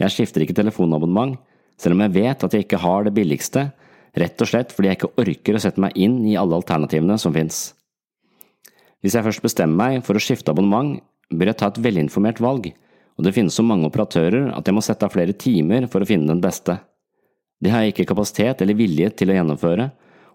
Jeg 0.00 0.12
skifter 0.12 0.44
ikke 0.44 0.56
telefonabonnement, 0.56 1.36
selv 1.80 1.96
om 1.96 2.04
jeg 2.04 2.14
vet 2.14 2.44
at 2.44 2.54
jeg 2.54 2.66
ikke 2.66 2.82
har 2.82 3.06
det 3.06 3.14
billigste 3.16 3.68
rett 4.14 4.42
og 4.42 4.48
slett 4.48 4.72
fordi 4.74 4.90
jeg 4.90 5.00
ikke 5.00 5.12
orker 5.24 5.56
å 5.58 5.62
sette 5.62 5.82
meg 5.82 5.96
inn 5.98 6.20
i 6.28 6.36
alle 6.38 6.56
alternativene 6.60 7.18
som 7.20 7.34
finnes. 7.34 7.72
Hvis 9.02 9.16
jeg 9.18 9.26
først 9.26 9.44
bestemmer 9.44 9.76
meg 9.80 10.06
for 10.06 10.16
å 10.16 10.22
skifte 10.22 10.54
abonnement, 10.54 10.96
bør 11.34 11.50
jeg 11.50 11.60
ta 11.60 11.68
et 11.68 11.80
velinformert 11.82 12.40
valg, 12.40 12.70
og 13.18 13.26
det 13.26 13.34
finnes 13.36 13.54
så 13.54 13.64
mange 13.66 13.88
operatører 13.90 14.52
at 14.54 14.66
jeg 14.66 14.76
må 14.76 14.82
sette 14.84 15.06
av 15.06 15.12
flere 15.14 15.34
timer 15.36 15.88
for 15.90 16.04
å 16.04 16.08
finne 16.08 16.30
den 16.30 16.42
beste. 16.44 16.78
Det 17.62 17.70
har 17.72 17.84
jeg 17.84 17.94
ikke 17.94 18.08
kapasitet 18.10 18.62
eller 18.62 18.78
vilje 18.78 19.12
til 19.18 19.30
å 19.30 19.36
gjennomføre, 19.38 19.90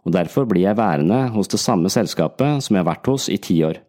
og 0.07 0.15
derfor 0.15 0.47
blir 0.49 0.65
jeg 0.67 0.79
værende 0.79 1.25
hos 1.33 1.51
det 1.51 1.59
samme 1.61 1.91
selskapet 1.91 2.63
som 2.63 2.75
jeg 2.75 2.83
har 2.83 2.91
vært 2.93 3.09
hos 3.11 3.27
i 3.29 3.37
ti 3.41 3.59
år. 3.67 3.81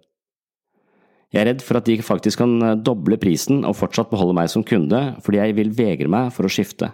Jeg 1.30 1.44
er 1.44 1.52
redd 1.52 1.62
for 1.62 1.78
at 1.78 1.86
de 1.86 2.00
faktisk 2.02 2.42
kan 2.42 2.82
doble 2.82 3.14
prisen 3.22 3.62
og 3.62 3.76
fortsatt 3.78 4.10
beholde 4.10 4.34
meg 4.34 4.50
som 4.50 4.66
kunde, 4.66 5.00
fordi 5.22 5.38
jeg 5.38 5.56
vil 5.60 5.70
vegre 5.78 6.10
meg 6.10 6.32
for 6.34 6.48
å 6.48 6.50
skifte. 6.50 6.90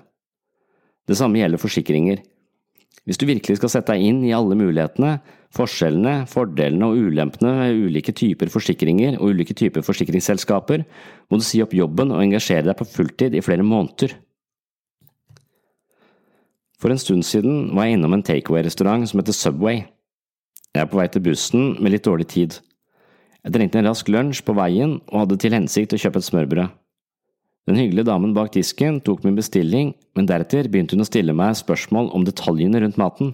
Det 1.08 1.16
samme 1.16 1.40
gjelder 1.40 1.62
forsikringer. 1.62 2.20
Hvis 3.06 3.20
du 3.22 3.24
virkelig 3.28 3.60
skal 3.60 3.70
sette 3.70 3.94
deg 3.94 4.02
inn 4.02 4.20
i 4.26 4.34
alle 4.34 4.58
mulighetene, 4.58 5.20
forskjellene, 5.56 6.26
fordelene 6.28 6.88
og 6.90 6.98
ulempene 7.06 7.52
ved 7.60 7.84
ulike 7.86 8.12
typer 8.18 8.50
forsikringer 8.52 9.16
og 9.20 9.32
ulike 9.32 9.54
typer 9.56 9.86
forsikringsselskaper, 9.86 10.82
må 11.30 11.38
du 11.38 11.46
si 11.46 11.62
opp 11.62 11.72
jobben 11.76 12.10
og 12.12 12.24
engasjere 12.24 12.66
deg 12.66 12.80
på 12.80 12.88
fulltid 12.90 13.38
i 13.38 13.44
flere 13.46 13.64
måneder. 13.64 14.16
For 16.80 16.92
en 16.92 17.00
stund 17.00 17.24
siden 17.24 17.70
var 17.76 17.88
jeg 17.88 17.96
innom 17.96 18.16
en 18.16 18.24
takeaway-restaurant 18.26 19.08
som 19.08 19.20
heter 19.20 19.36
Subway. 19.36 19.84
Jeg 20.76 20.84
er 20.84 20.90
på 20.90 20.98
vei 21.00 21.06
til 21.08 21.24
bussen 21.24 21.70
med 21.80 21.94
litt 21.94 22.04
dårlig 22.04 22.28
tid. 22.34 22.58
Jeg 23.46 23.54
trengte 23.54 23.80
en 23.80 23.88
rask 23.88 24.08
lunsj 24.12 24.42
på 24.44 24.56
veien 24.58 24.98
og 25.06 25.22
hadde 25.22 25.38
til 25.40 25.56
hensikt 25.56 25.94
å 25.96 26.00
kjøpe 26.02 26.20
et 26.20 26.28
smørbrød. 26.28 26.74
Den 27.66 27.80
hyggelige 27.80 28.06
damen 28.06 28.34
bak 28.36 28.52
disken 28.54 29.00
tok 29.02 29.24
min 29.24 29.38
bestilling, 29.38 29.94
men 30.14 30.28
deretter 30.28 30.68
begynte 30.70 30.94
hun 30.94 31.02
å 31.02 31.08
stille 31.08 31.34
meg 31.34 31.56
spørsmål 31.58 32.12
om 32.14 32.26
detaljene 32.26 32.82
rundt 32.84 33.00
maten. 33.00 33.32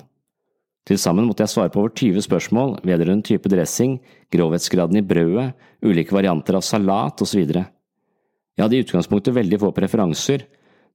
Til 0.88 0.98
sammen 0.98 1.26
måtte 1.28 1.44
jeg 1.44 1.52
svare 1.52 1.70
på 1.72 1.82
over 1.82 1.92
20 1.98 2.24
spørsmål 2.24 2.78
vedrørende 2.86 3.26
type 3.28 3.50
dressing, 3.50 3.98
grovhetsgraden 4.34 4.98
i 4.98 5.04
brødet, 5.06 5.52
ulike 5.84 6.14
varianter 6.14 6.58
av 6.58 6.64
salat 6.66 7.22
osv. 7.22 7.42
Jeg 7.42 8.64
hadde 8.64 8.78
i 8.78 8.82
utgangspunktet 8.86 9.36
veldig 9.36 9.60
få 9.62 9.70
preferanser, 9.76 10.46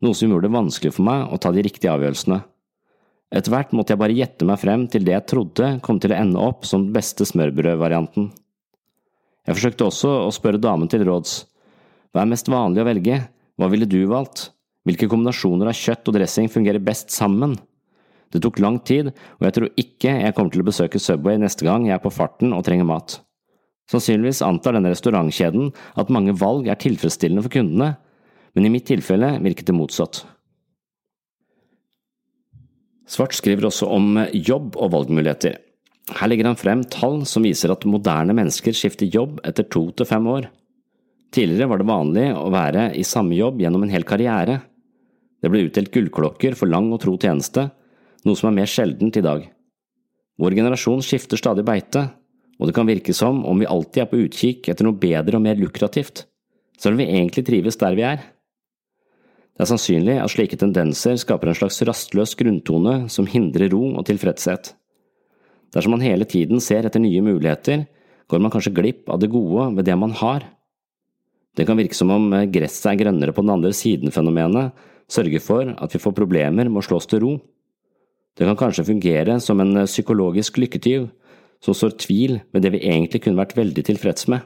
noe 0.03 0.17
som 0.17 0.31
gjorde 0.31 0.47
det 0.47 0.55
vanskelig 0.55 0.93
for 0.95 1.07
meg 1.07 1.33
å 1.33 1.39
ta 1.41 1.51
de 1.53 1.63
riktige 1.65 1.93
avgjørelsene. 1.93 2.41
Etter 3.37 3.51
hvert 3.51 3.73
måtte 3.75 3.93
jeg 3.93 3.99
bare 3.99 4.15
gjette 4.15 4.47
meg 4.47 4.59
frem 4.61 4.85
til 4.91 5.03
det 5.07 5.15
jeg 5.15 5.27
trodde 5.27 5.71
kom 5.83 5.99
til 5.99 6.13
å 6.13 6.19
ende 6.19 6.43
opp 6.43 6.67
som 6.67 6.85
den 6.85 6.93
beste 6.95 7.27
smørbrødvarianten. 7.27 8.29
Jeg 9.47 9.57
forsøkte 9.57 9.87
også 9.87 10.11
å 10.25 10.31
spørre 10.35 10.61
damen 10.63 10.91
til 10.91 11.03
råds. 11.07 11.41
Hva 12.11 12.23
er 12.23 12.31
mest 12.31 12.47
vanlig 12.51 12.83
å 12.83 12.87
velge, 12.87 13.19
hva 13.59 13.69
ville 13.71 13.87
du 13.89 13.99
valgt, 14.07 14.49
hvilke 14.87 15.09
kombinasjoner 15.11 15.71
av 15.71 15.75
kjøtt 15.75 16.07
og 16.07 16.15
dressing 16.15 16.47
fungerer 16.51 16.83
best 16.83 17.11
sammen? 17.15 17.57
Det 18.31 18.41
tok 18.43 18.59
lang 18.63 18.79
tid, 18.83 19.13
og 19.39 19.47
jeg 19.47 19.55
tror 19.55 19.69
ikke 19.79 20.13
jeg 20.19 20.35
kommer 20.35 20.51
til 20.51 20.63
å 20.63 20.67
besøke 20.67 20.99
Subway 20.99 21.39
neste 21.39 21.67
gang 21.67 21.87
jeg 21.87 21.95
er 21.95 22.03
på 22.03 22.11
farten 22.11 22.55
og 22.55 22.65
trenger 22.67 22.87
mat. 22.87 23.19
Sannsynligvis 23.91 24.43
antar 24.43 24.75
denne 24.75 24.91
restaurantkjeden 24.91 25.71
at 25.99 26.11
mange 26.11 26.35
valg 26.35 26.67
er 26.67 26.79
tilfredsstillende 26.79 27.43
for 27.45 27.55
kundene, 27.55 27.93
men 28.57 28.65
i 28.65 28.73
mitt 28.73 28.87
tilfelle 28.89 29.35
virket 29.45 29.69
det 29.69 29.77
motsatt. 29.77 30.23
Svart 33.07 33.35
skriver 33.37 33.69
også 33.69 33.85
om 33.93 34.17
jobb 34.33 34.75
og 34.81 34.95
valgmuligheter. 34.95 35.59
Her 36.17 36.29
legger 36.31 36.49
han 36.49 36.57
frem 36.57 36.81
tall 36.89 37.21
som 37.29 37.45
viser 37.45 37.69
at 37.69 37.85
moderne 37.85 38.33
mennesker 38.35 38.73
skifter 38.75 39.09
jobb 39.13 39.37
etter 39.47 39.67
to 39.69 39.83
til 39.93 40.07
fem 40.09 40.25
år. 40.31 40.47
Tidligere 41.35 41.69
var 41.69 41.81
det 41.81 41.89
vanlig 41.89 42.25
å 42.33 42.47
være 42.49 42.87
i 42.97 43.03
samme 43.05 43.35
jobb 43.37 43.59
gjennom 43.61 43.83
en 43.85 43.91
hel 43.93 44.07
karriere. 44.07 44.61
Det 45.43 45.51
ble 45.53 45.65
utdelt 45.67 45.91
gullklokker 45.93 46.55
for 46.57 46.71
lang 46.71 46.87
og 46.95 47.01
tro 47.03 47.13
tjeneste, 47.19 47.67
noe 48.25 48.39
som 48.39 48.49
er 48.49 48.57
mer 48.61 48.71
sjeldent 48.71 49.19
i 49.19 49.23
dag. 49.25 49.43
Vår 50.41 50.55
generasjon 50.57 51.03
skifter 51.05 51.37
stadig 51.37 51.65
beite, 51.67 52.07
og 52.57 52.69
det 52.69 52.75
kan 52.77 52.89
virke 52.89 53.13
som 53.13 53.43
om 53.45 53.61
vi 53.61 53.69
alltid 53.69 54.01
er 54.01 54.09
på 54.09 54.23
utkikk 54.23 54.71
etter 54.71 54.87
noe 54.87 54.97
bedre 54.97 55.37
og 55.37 55.45
mer 55.45 55.59
lukrativt, 55.59 56.25
selv 56.79 56.97
om 56.97 57.03
vi 57.03 57.11
egentlig 57.11 57.45
trives 57.45 57.77
der 57.77 57.99
vi 57.99 58.07
er. 58.07 58.25
Det 59.57 59.65
er 59.65 59.71
sannsynlig 59.71 60.15
at 60.21 60.29
slike 60.29 60.57
tendenser 60.61 61.15
skaper 61.17 61.49
en 61.49 61.57
slags 61.57 61.79
rastløs 61.89 62.35
grunntone 62.37 63.07
som 63.09 63.25
hindrer 63.25 63.71
ro 63.73 63.95
og 63.97 64.03
tilfredshet. 64.05 64.75
Dersom 65.73 65.95
man 65.95 66.03
hele 66.05 66.27
tiden 66.29 66.61
ser 66.61 66.85
etter 66.85 67.01
nye 67.01 67.23
muligheter, 67.25 67.87
går 68.29 68.43
man 68.43 68.53
kanskje 68.53 68.75
glipp 68.77 69.09
av 69.09 69.17
det 69.23 69.31
gode 69.33 69.71
ved 69.79 69.87
det 69.87 69.95
man 69.97 70.13
har. 70.19 70.45
Det 71.57 71.65
kan 71.65 71.79
virke 71.79 71.97
som 71.97 72.11
om 72.13 72.29
gresset 72.53 72.91
er 72.91 72.99
grønnere 72.99 73.33
på 73.33 73.41
den 73.41 73.55
andre 73.55 73.71
siden-fenomenet 73.73 74.77
sørger 75.09 75.41
for 75.41 75.71
at 75.73 75.95
vi 75.95 76.01
får 76.03 76.13
problemer 76.13 76.69
med 76.69 76.83
å 76.83 76.85
slå 76.85 76.99
oss 76.99 77.09
til 77.09 77.23
ro. 77.23 77.31
Det 78.37 78.45
kan 78.45 78.59
kanskje 78.59 78.85
fungere 78.91 79.39
som 79.41 79.57
en 79.63 79.87
psykologisk 79.87 80.59
lykketyv 80.61 81.07
som 81.65 81.73
sår 81.73 81.95
tvil 82.03 82.37
ved 82.53 82.61
det 82.61 82.75
vi 82.75 82.83
egentlig 82.85 83.23
kunne 83.25 83.41
vært 83.41 83.57
veldig 83.57 83.87
tilfreds 83.89 84.29
med. 84.29 84.45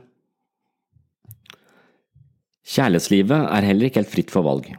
Kjærlighetslivet 2.71 3.49
er 3.51 3.67
heller 3.67 3.89
ikke 3.89 4.05
helt 4.05 4.13
fritt 4.13 4.31
for 4.31 4.47
valg. 4.47 4.69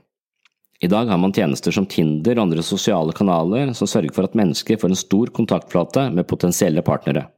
I 0.82 0.88
dag 0.90 1.06
har 1.06 1.18
man 1.18 1.30
tjenester 1.30 1.70
som 1.70 1.86
Tinder 1.86 2.34
og 2.40 2.48
andre 2.48 2.62
sosiale 2.66 3.14
kanaler 3.14 3.70
som 3.78 3.86
sørger 3.86 4.10
for 4.16 4.26
at 4.26 4.34
mennesker 4.34 4.80
får 4.82 4.90
en 4.90 4.98
stor 4.98 5.30
kontaktflate 5.30 6.08
med 6.10 6.26
potensielle 6.26 6.82
partnere. 6.82 7.28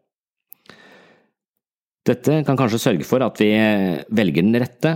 Dette 2.08 2.38
kan 2.46 2.56
kanskje 2.56 2.80
sørge 2.80 3.04
for 3.04 3.20
at 3.24 3.36
vi 3.40 3.50
velger 4.16 4.46
den 4.46 4.56
rette. 4.60 4.94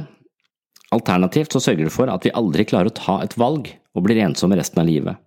Alternativt 0.96 1.52
så 1.52 1.60
sørger 1.60 1.90
det 1.90 1.92
for 1.92 2.08
at 2.08 2.24
vi 2.24 2.32
aldri 2.40 2.64
klarer 2.68 2.88
å 2.88 2.96
ta 2.96 3.18
et 3.24 3.36
valg 3.36 3.68
og 3.92 4.06
blir 4.06 4.22
ensomme 4.24 4.56
resten 4.56 4.80
av 4.80 4.88
livet. 4.88 5.20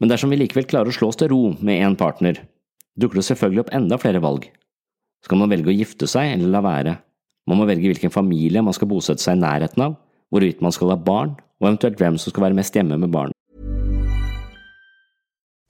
Men 0.00 0.12
dersom 0.12 0.32
vi 0.32 0.40
likevel 0.40 0.68
klarer 0.68 0.92
å 0.92 0.96
slå 0.96 1.08
oss 1.08 1.20
til 1.20 1.32
ro 1.32 1.40
med 1.64 1.80
én 1.80 1.96
partner, 1.96 2.42
dukker 3.00 3.22
det 3.22 3.26
selvfølgelig 3.30 3.64
opp 3.64 3.74
enda 3.80 4.00
flere 4.00 4.20
valg. 4.20 4.50
Skal 5.24 5.40
man 5.40 5.52
velge 5.52 5.72
å 5.72 5.78
gifte 5.78 6.08
seg 6.08 6.34
eller 6.34 6.52
la 6.52 6.64
være? 6.64 6.96
Man 7.48 7.60
må 7.60 7.68
velge 7.68 7.88
hvilken 7.88 8.12
familie 8.12 8.60
man 8.64 8.76
skal 8.76 8.88
bosette 8.88 9.24
seg 9.24 9.38
i 9.38 9.44
nærheten 9.44 9.88
av, 9.88 9.96
hvorvidt 10.30 10.62
man 10.62 10.72
skal 10.72 10.88
ha 10.88 10.96
barn, 10.96 11.36
og 11.60 11.68
eventuelt 11.68 11.98
hvem 11.98 12.18
som 12.18 12.30
skal 12.30 12.42
være 12.42 12.54
mest 12.54 12.74
hjemme 12.74 12.98
med 12.98 13.12
barn. 13.12 13.32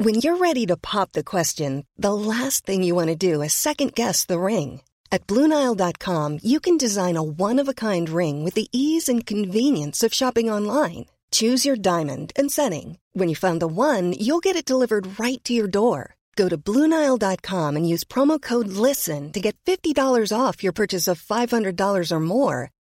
When 0.00 0.14
you're 0.14 0.38
ready 0.38 0.64
to 0.66 0.76
pop 0.76 1.12
the 1.12 1.22
question, 1.22 1.84
the 1.98 2.14
last 2.14 2.64
thing 2.64 2.82
you 2.82 2.94
want 2.94 3.08
to 3.08 3.26
do 3.30 3.42
is 3.42 3.52
second 3.52 3.94
guess 3.94 4.24
the 4.24 4.40
ring. 4.40 4.80
At 5.12 5.26
Bluenile.com, 5.26 6.38
you 6.42 6.58
can 6.60 6.78
design 6.78 7.16
a 7.16 7.22
one-of-a-kind 7.22 8.08
ring 8.08 8.44
with 8.44 8.54
the 8.54 8.68
ease 8.72 9.10
and 9.10 9.26
convenience 9.26 10.02
of 10.02 10.14
shopping 10.14 10.48
online. 10.48 11.06
Choose 11.32 11.66
your 11.66 11.76
diamond 11.76 12.32
and 12.34 12.50
setting. 12.50 12.98
When 13.12 13.28
you 13.28 13.36
find 13.36 13.60
the 13.60 13.66
one, 13.66 14.14
you'll 14.14 14.46
get 14.46 14.56
it 14.56 14.64
delivered 14.64 15.20
right 15.20 15.44
to 15.44 15.52
your 15.52 15.68
door. 15.68 16.14
Go 16.34 16.48
to 16.48 16.56
Bluenile.com 16.56 17.76
and 17.76 17.86
use 17.86 18.02
promo 18.02 18.40
code 18.40 18.68
LISTEN 18.68 19.32
to 19.32 19.40
get 19.40 19.56
$50 19.66 20.32
off 20.32 20.62
your 20.62 20.72
purchase 20.72 21.08
of 21.08 21.20
$500 21.20 22.12
or 22.12 22.20
more. 22.20 22.70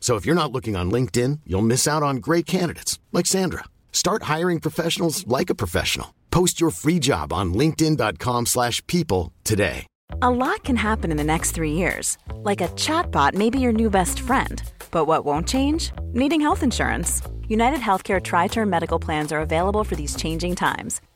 So 0.00 0.16
if 0.16 0.26
you're 0.26 0.42
not 0.42 0.50
looking 0.50 0.74
on 0.74 0.90
LinkedIn, 0.90 1.40
you'll 1.46 1.70
miss 1.74 1.86
out 1.86 2.02
on 2.02 2.16
great 2.16 2.46
candidates 2.46 2.98
like 3.12 3.26
Sandra. 3.26 3.64
Start 3.92 4.24
hiring 4.24 4.58
professionals 4.58 5.24
like 5.28 5.50
a 5.50 5.54
professional. 5.54 6.14
Post 6.32 6.60
your 6.60 6.70
free 6.70 6.98
job 6.98 7.32
on 7.32 7.54
linkedin.com/people 7.54 9.32
today. 9.44 9.86
A 10.22 10.30
lot 10.30 10.64
can 10.64 10.76
happen 10.76 11.10
in 11.10 11.16
the 11.16 11.24
next 11.24 11.52
three 11.52 11.72
years. 11.72 12.18
Like 12.42 12.60
a 12.60 12.68
chatbot 12.68 13.34
may 13.34 13.50
be 13.50 13.60
your 13.60 13.72
new 13.72 13.90
best 13.90 14.20
friend. 14.20 14.62
But 14.90 15.06
what 15.06 15.24
won't 15.24 15.48
change? 15.48 15.92
Needing 16.12 16.40
health 16.40 16.62
insurance. 16.62 17.22
United 17.48 17.80
Healthcare 17.80 18.22
Tri 18.22 18.48
Term 18.48 18.70
Medical 18.70 18.98
Plans 18.98 19.32
are 19.32 19.40
available 19.40 19.84
for 19.84 19.96
these 19.96 20.16
changing 20.16 20.56
times. 20.56 21.00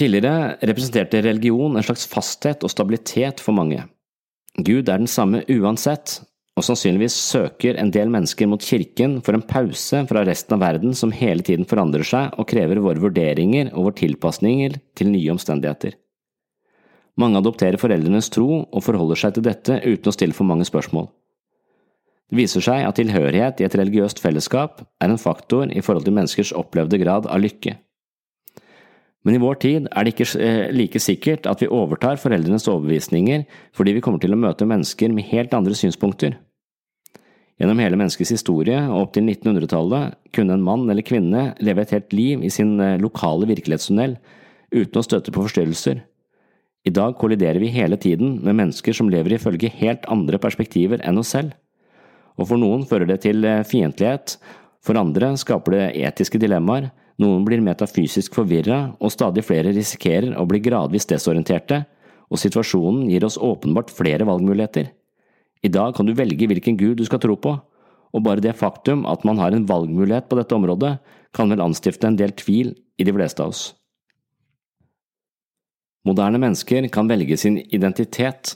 Tidligere 0.00 0.56
representerte 0.64 1.20
religion 1.20 1.76
en 1.76 1.84
slags 1.84 2.06
fasthet 2.08 2.62
og 2.64 2.72
stabilitet 2.72 3.42
for 3.44 3.52
mange. 3.52 3.82
Gud 4.56 4.88
er 4.88 5.02
den 5.02 5.10
samme 5.10 5.42
uansett, 5.52 6.22
og 6.56 6.64
sannsynligvis 6.64 7.14
søker 7.14 7.76
en 7.78 7.92
del 7.92 8.08
mennesker 8.12 8.48
mot 8.48 8.64
kirken 8.64 9.18
for 9.24 9.36
en 9.36 9.44
pause 9.44 10.00
fra 10.08 10.22
resten 10.26 10.56
av 10.56 10.62
verden 10.64 10.96
som 10.96 11.12
hele 11.14 11.44
tiden 11.44 11.68
forandrer 11.68 12.04
seg 12.06 12.32
og 12.40 12.48
krever 12.48 12.80
våre 12.80 13.02
vurderinger 13.02 13.74
og 13.74 13.90
våre 13.90 13.98
tilpasninger 14.00 14.78
til 14.96 15.12
nye 15.12 15.34
omstendigheter. 15.36 15.98
Mange 17.20 17.40
adopterer 17.40 17.80
foreldrenes 17.80 18.32
tro 18.32 18.62
og 18.62 18.84
forholder 18.84 19.20
seg 19.20 19.36
til 19.36 19.46
dette 19.46 19.78
uten 19.84 20.08
å 20.08 20.16
stille 20.16 20.36
for 20.36 20.48
mange 20.48 20.64
spørsmål. 20.68 21.10
Det 22.30 22.38
viser 22.38 22.64
seg 22.64 22.86
at 22.86 22.96
tilhørighet 22.96 23.60
i 23.60 23.68
et 23.68 23.76
religiøst 23.76 24.22
fellesskap 24.22 24.80
er 25.02 25.12
en 25.12 25.20
faktor 25.20 25.68
i 25.68 25.84
forhold 25.84 26.08
til 26.08 26.16
menneskers 26.16 26.54
opplevde 26.56 27.00
grad 27.02 27.28
av 27.28 27.42
lykke. 27.42 27.76
Men 29.24 29.36
i 29.36 29.40
vår 29.42 29.58
tid 29.60 29.88
er 29.90 30.06
det 30.06 30.14
ikke 30.14 30.28
eh, 30.40 30.70
like 30.72 31.00
sikkert 31.02 31.48
at 31.50 31.60
vi 31.60 31.68
overtar 31.68 32.20
foreldrenes 32.20 32.68
overbevisninger 32.72 33.44
fordi 33.76 33.96
vi 33.96 34.02
kommer 34.04 34.22
til 34.22 34.32
å 34.32 34.40
møte 34.40 34.68
mennesker 34.68 35.12
med 35.12 35.28
helt 35.28 35.54
andre 35.56 35.76
synspunkter. 35.76 36.38
Gjennom 37.60 37.82
hele 37.84 37.98
menneskets 38.00 38.32
historie 38.32 38.78
og 38.88 39.02
opp 39.02 39.16
til 39.16 39.26
1900-tallet 39.28 40.16
kunne 40.32 40.56
en 40.56 40.64
mann 40.64 40.86
eller 40.88 41.04
kvinne 41.04 41.50
leve 41.60 41.84
et 41.84 41.92
helt 41.92 42.14
liv 42.16 42.44
i 42.46 42.52
sin 42.52 42.78
eh, 42.80 42.96
lokale 43.00 43.48
virkelighetstunnel 43.50 44.16
uten 44.72 45.00
å 45.00 45.04
støte 45.04 45.34
på 45.34 45.44
forstyrrelser. 45.44 46.00
I 46.88 46.94
dag 46.96 47.18
kolliderer 47.20 47.60
vi 47.60 47.74
hele 47.74 47.98
tiden 48.00 48.38
med 48.40 48.56
mennesker 48.56 48.96
som 48.96 49.10
lever 49.12 49.36
ifølge 49.36 49.68
helt 49.82 50.06
andre 50.08 50.40
perspektiver 50.40 51.02
enn 51.04 51.20
oss 51.20 51.34
selv 51.36 51.52
og 52.40 52.48
for 52.48 52.60
noen 52.60 52.86
fører 52.88 53.08
det 53.10 53.20
til 53.26 53.44
eh, 53.44 53.62
fiendtlighet, 53.66 54.38
for 54.80 54.96
andre 54.96 55.34
skaper 55.40 55.76
det 55.76 55.86
etiske 56.06 56.40
dilemmaer, 56.40 56.88
noen 57.20 57.44
blir 57.44 57.62
metafysisk 57.64 58.36
forvirra, 58.38 58.94
og 59.00 59.12
stadig 59.12 59.44
flere 59.44 59.74
risikerer 59.76 60.36
å 60.40 60.46
bli 60.48 60.62
gradvis 60.64 61.08
desorienterte, 61.10 61.84
og 62.30 62.40
situasjonen 62.40 63.08
gir 63.10 63.26
oss 63.26 63.38
åpenbart 63.40 63.90
flere 63.92 64.26
valgmuligheter. 64.28 64.88
I 65.60 65.68
dag 65.68 65.96
kan 65.96 66.08
du 66.08 66.14
velge 66.16 66.48
hvilken 66.48 66.78
gud 66.80 67.00
du 67.00 67.04
skal 67.04 67.20
tro 67.20 67.36
på, 67.36 67.56
og 68.10 68.24
bare 68.24 68.42
det 68.42 68.56
faktum 68.58 69.04
at 69.06 69.26
man 69.28 69.38
har 69.38 69.54
en 69.54 69.66
valgmulighet 69.68 70.30
på 70.30 70.38
dette 70.38 70.56
området, 70.56 70.96
kan 71.36 71.50
vel 71.52 71.62
anstifte 71.62 72.08
en 72.08 72.16
del 72.18 72.32
tvil 72.34 72.72
i 72.98 73.06
de 73.06 73.14
fleste 73.14 73.44
av 73.44 73.52
oss. 73.52 73.62
Moderne 76.08 76.40
mennesker 76.40 76.88
kan 76.88 77.10
velge 77.10 77.36
sin 77.36 77.58
identitet. 77.60 78.54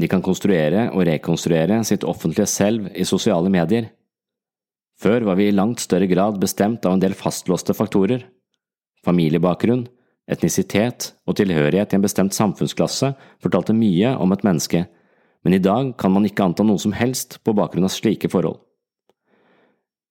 De 0.00 0.08
kan 0.08 0.22
konstruere 0.22 0.86
og 0.94 1.02
rekonstruere 1.08 1.82
sitt 1.84 2.06
offentlige 2.08 2.46
selv 2.48 2.92
i 2.94 3.04
sosiale 3.04 3.50
medier. 3.52 3.90
Før 5.00 5.24
var 5.24 5.38
vi 5.40 5.48
i 5.48 5.54
langt 5.54 5.80
større 5.80 6.08
grad 6.10 6.36
bestemt 6.42 6.84
av 6.84 6.96
en 6.96 7.02
del 7.02 7.16
fastlåste 7.16 7.72
faktorer. 7.76 8.26
Familiebakgrunn, 9.06 9.86
etnisitet 10.28 11.14
og 11.24 11.38
tilhørighet 11.40 11.94
i 11.94 11.96
en 11.96 12.04
bestemt 12.04 12.36
samfunnsklasse 12.36 13.14
fortalte 13.40 13.76
mye 13.76 14.12
om 14.20 14.34
et 14.34 14.44
menneske, 14.44 14.84
men 15.40 15.56
i 15.56 15.62
dag 15.62 15.94
kan 16.00 16.12
man 16.12 16.26
ikke 16.28 16.44
anta 16.44 16.66
noe 16.66 16.80
som 16.82 16.92
helst 16.92 17.38
på 17.46 17.56
bakgrunn 17.56 17.88
av 17.88 17.94
slike 17.94 18.28
forhold. 18.28 18.60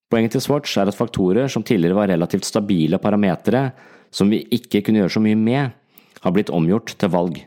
Poenget 0.09 0.33
til 0.33 0.41
Swatch 0.41 0.73
er 0.81 0.89
at 0.89 0.97
faktorer 0.97 1.51
som 1.53 1.61
tidligere 1.61 1.99
var 1.99 2.09
relativt 2.09 2.47
stabile 2.49 2.97
parametere, 2.97 3.69
som 4.09 4.31
vi 4.33 4.41
ikke 4.57 4.81
kunne 4.81 5.03
gjøre 5.03 5.13
så 5.13 5.21
mye 5.21 5.37
med, 5.37 5.75
har 6.23 6.33
blitt 6.33 6.49
omgjort 6.49 6.95
til 6.97 7.13
valg. 7.13 7.37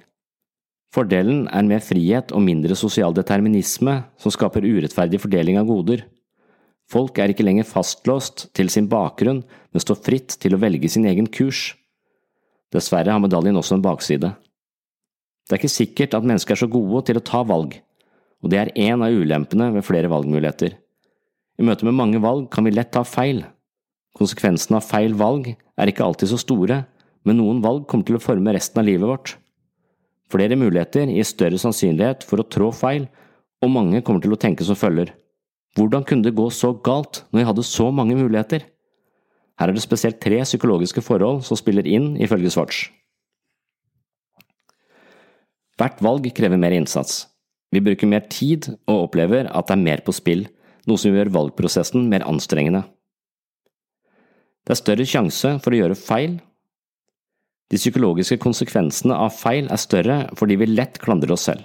Fordelen 0.95 1.49
er 1.51 1.67
mer 1.67 1.83
frihet 1.83 2.31
og 2.37 2.45
mindre 2.45 2.77
sosial 2.79 3.17
determinisme 3.17 3.97
som 4.21 4.31
skaper 4.31 4.63
urettferdig 4.63 5.19
fordeling 5.25 5.59
av 5.59 5.67
goder. 5.67 6.05
Folk 6.91 7.19
er 7.19 7.33
ikke 7.33 7.45
lenger 7.47 7.69
fastlåst 7.69 8.49
til 8.57 8.71
sin 8.73 8.89
bakgrunn, 8.91 9.43
men 9.45 9.85
står 9.85 10.01
fritt 10.05 10.37
til 10.43 10.57
å 10.57 10.61
velge 10.61 10.91
sin 10.93 11.07
egen 11.09 11.29
kurs. 11.31 11.73
Dessverre 12.73 13.13
har 13.13 13.23
medaljen 13.23 13.59
også 13.61 13.77
en 13.79 13.85
bakside. 13.85 14.33
Det 15.47 15.57
er 15.57 15.61
ikke 15.61 15.73
sikkert 15.73 16.15
at 16.17 16.27
mennesker 16.27 16.55
er 16.55 16.63
så 16.63 16.71
gode 16.71 17.05
til 17.09 17.19
å 17.19 17.25
ta 17.25 17.43
valg, 17.47 17.77
og 18.43 18.53
det 18.53 18.61
er 18.61 18.73
én 18.89 19.03
av 19.05 19.13
ulempene 19.13 19.71
ved 19.75 19.87
flere 19.87 20.11
valgmuligheter. 20.13 20.77
I 21.61 21.67
møte 21.67 21.87
med 21.87 21.99
mange 21.99 22.21
valg 22.23 22.49
kan 22.53 22.65
vi 22.67 22.73
lett 22.75 22.93
ta 22.95 23.05
feil. 23.07 23.45
Konsekvensene 24.17 24.79
av 24.81 24.87
feil 24.89 25.15
valg 25.19 25.53
er 25.53 25.91
ikke 25.91 26.05
alltid 26.05 26.33
så 26.33 26.41
store, 26.41 26.83
men 27.29 27.39
noen 27.39 27.63
valg 27.65 27.87
kommer 27.89 28.09
til 28.09 28.19
å 28.19 28.23
forme 28.23 28.55
resten 28.57 28.83
av 28.83 28.89
livet 28.89 29.09
vårt. 29.09 29.35
Flere 30.33 30.57
muligheter 30.57 31.11
gir 31.13 31.29
større 31.29 31.61
sannsynlighet 31.61 32.25
for 32.27 32.41
å 32.41 32.49
trå 32.49 32.71
feil, 32.75 33.07
og 33.63 33.71
mange 33.71 34.01
kommer 34.03 34.25
til 34.25 34.35
å 34.35 34.41
tenke 34.41 34.65
som 34.67 34.79
følger. 34.79 35.13
Hvordan 35.77 36.05
kunne 36.05 36.25
det 36.27 36.37
gå 36.37 36.49
så 36.53 36.73
galt 36.85 37.23
når 37.33 37.41
jeg 37.41 37.49
hadde 37.49 37.65
så 37.65 37.91
mange 37.91 38.17
muligheter? 38.19 38.67
Her 39.61 39.71
er 39.71 39.77
det 39.77 39.85
spesielt 39.85 40.21
tre 40.21 40.41
psykologiske 40.45 41.05
forhold 41.05 41.43
som 41.47 41.57
spiller 41.57 41.87
inn, 41.89 42.17
ifølge 42.21 42.51
Svarts. 42.53 42.89
Hvert 45.81 46.03
valg 46.05 46.29
krever 46.37 46.61
mer 46.61 46.75
innsats. 46.77 47.27
Vi 47.73 47.81
bruker 47.81 48.11
mer 48.11 48.27
tid 48.29 48.69
og 48.87 49.09
opplever 49.09 49.49
at 49.49 49.69
det 49.69 49.77
er 49.79 49.87
mer 49.87 50.03
på 50.05 50.13
spill 50.13 50.45
noe 50.89 50.99
som 51.01 51.15
gjør 51.15 51.31
valgprosessen 51.33 52.09
mer 52.11 52.25
anstrengende. 52.29 52.83
Det 54.63 54.75
er 54.75 54.81
større 54.81 55.07
sjanse 55.09 55.57
for 55.63 55.75
å 55.75 55.79
gjøre 55.79 55.99
feil. 55.99 56.37
De 57.73 57.81
psykologiske 57.81 58.39
konsekvensene 58.43 59.17
av 59.17 59.35
feil 59.35 59.71
er 59.73 59.81
større 59.81 60.19
fordi 60.39 60.59
vi 60.61 60.71
lett 60.71 61.01
klandrer 61.03 61.35
oss 61.35 61.49
selv. 61.49 61.65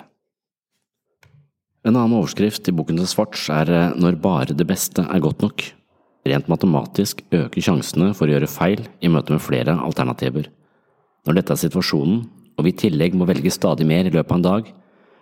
En 1.88 1.95
annen 1.95 2.17
overskrift 2.17 2.67
i 2.67 2.73
boken 2.76 2.97
til 3.00 3.08
Svarts 3.08 3.45
er 3.54 3.69
eh, 3.71 3.93
Når 3.95 4.17
bare 4.19 4.56
det 4.58 4.65
beste 4.67 5.06
er 5.08 5.23
godt 5.23 5.43
nok. 5.45 5.63
Rent 6.28 6.50
matematisk 6.52 7.21
øker 7.32 7.63
sjansene 7.63 8.10
for 8.17 8.28
å 8.28 8.34
gjøre 8.34 8.50
feil 8.52 8.82
i 9.00 9.08
møte 9.08 9.32
med 9.32 9.39
flere 9.39 9.78
alternativer. 9.80 10.50
Når 11.23 11.38
dette 11.38 11.56
er 11.56 11.62
situasjonen, 11.62 12.26
og 12.58 12.65
vi 12.65 12.73
i 12.73 12.80
tillegg 12.82 13.15
må 13.15 13.28
velge 13.30 13.54
stadig 13.54 13.88
mer 13.88 14.04
i 14.04 14.12
løpet 14.12 14.34
av 14.34 14.36
en 14.36 14.43
dag, 14.43 14.71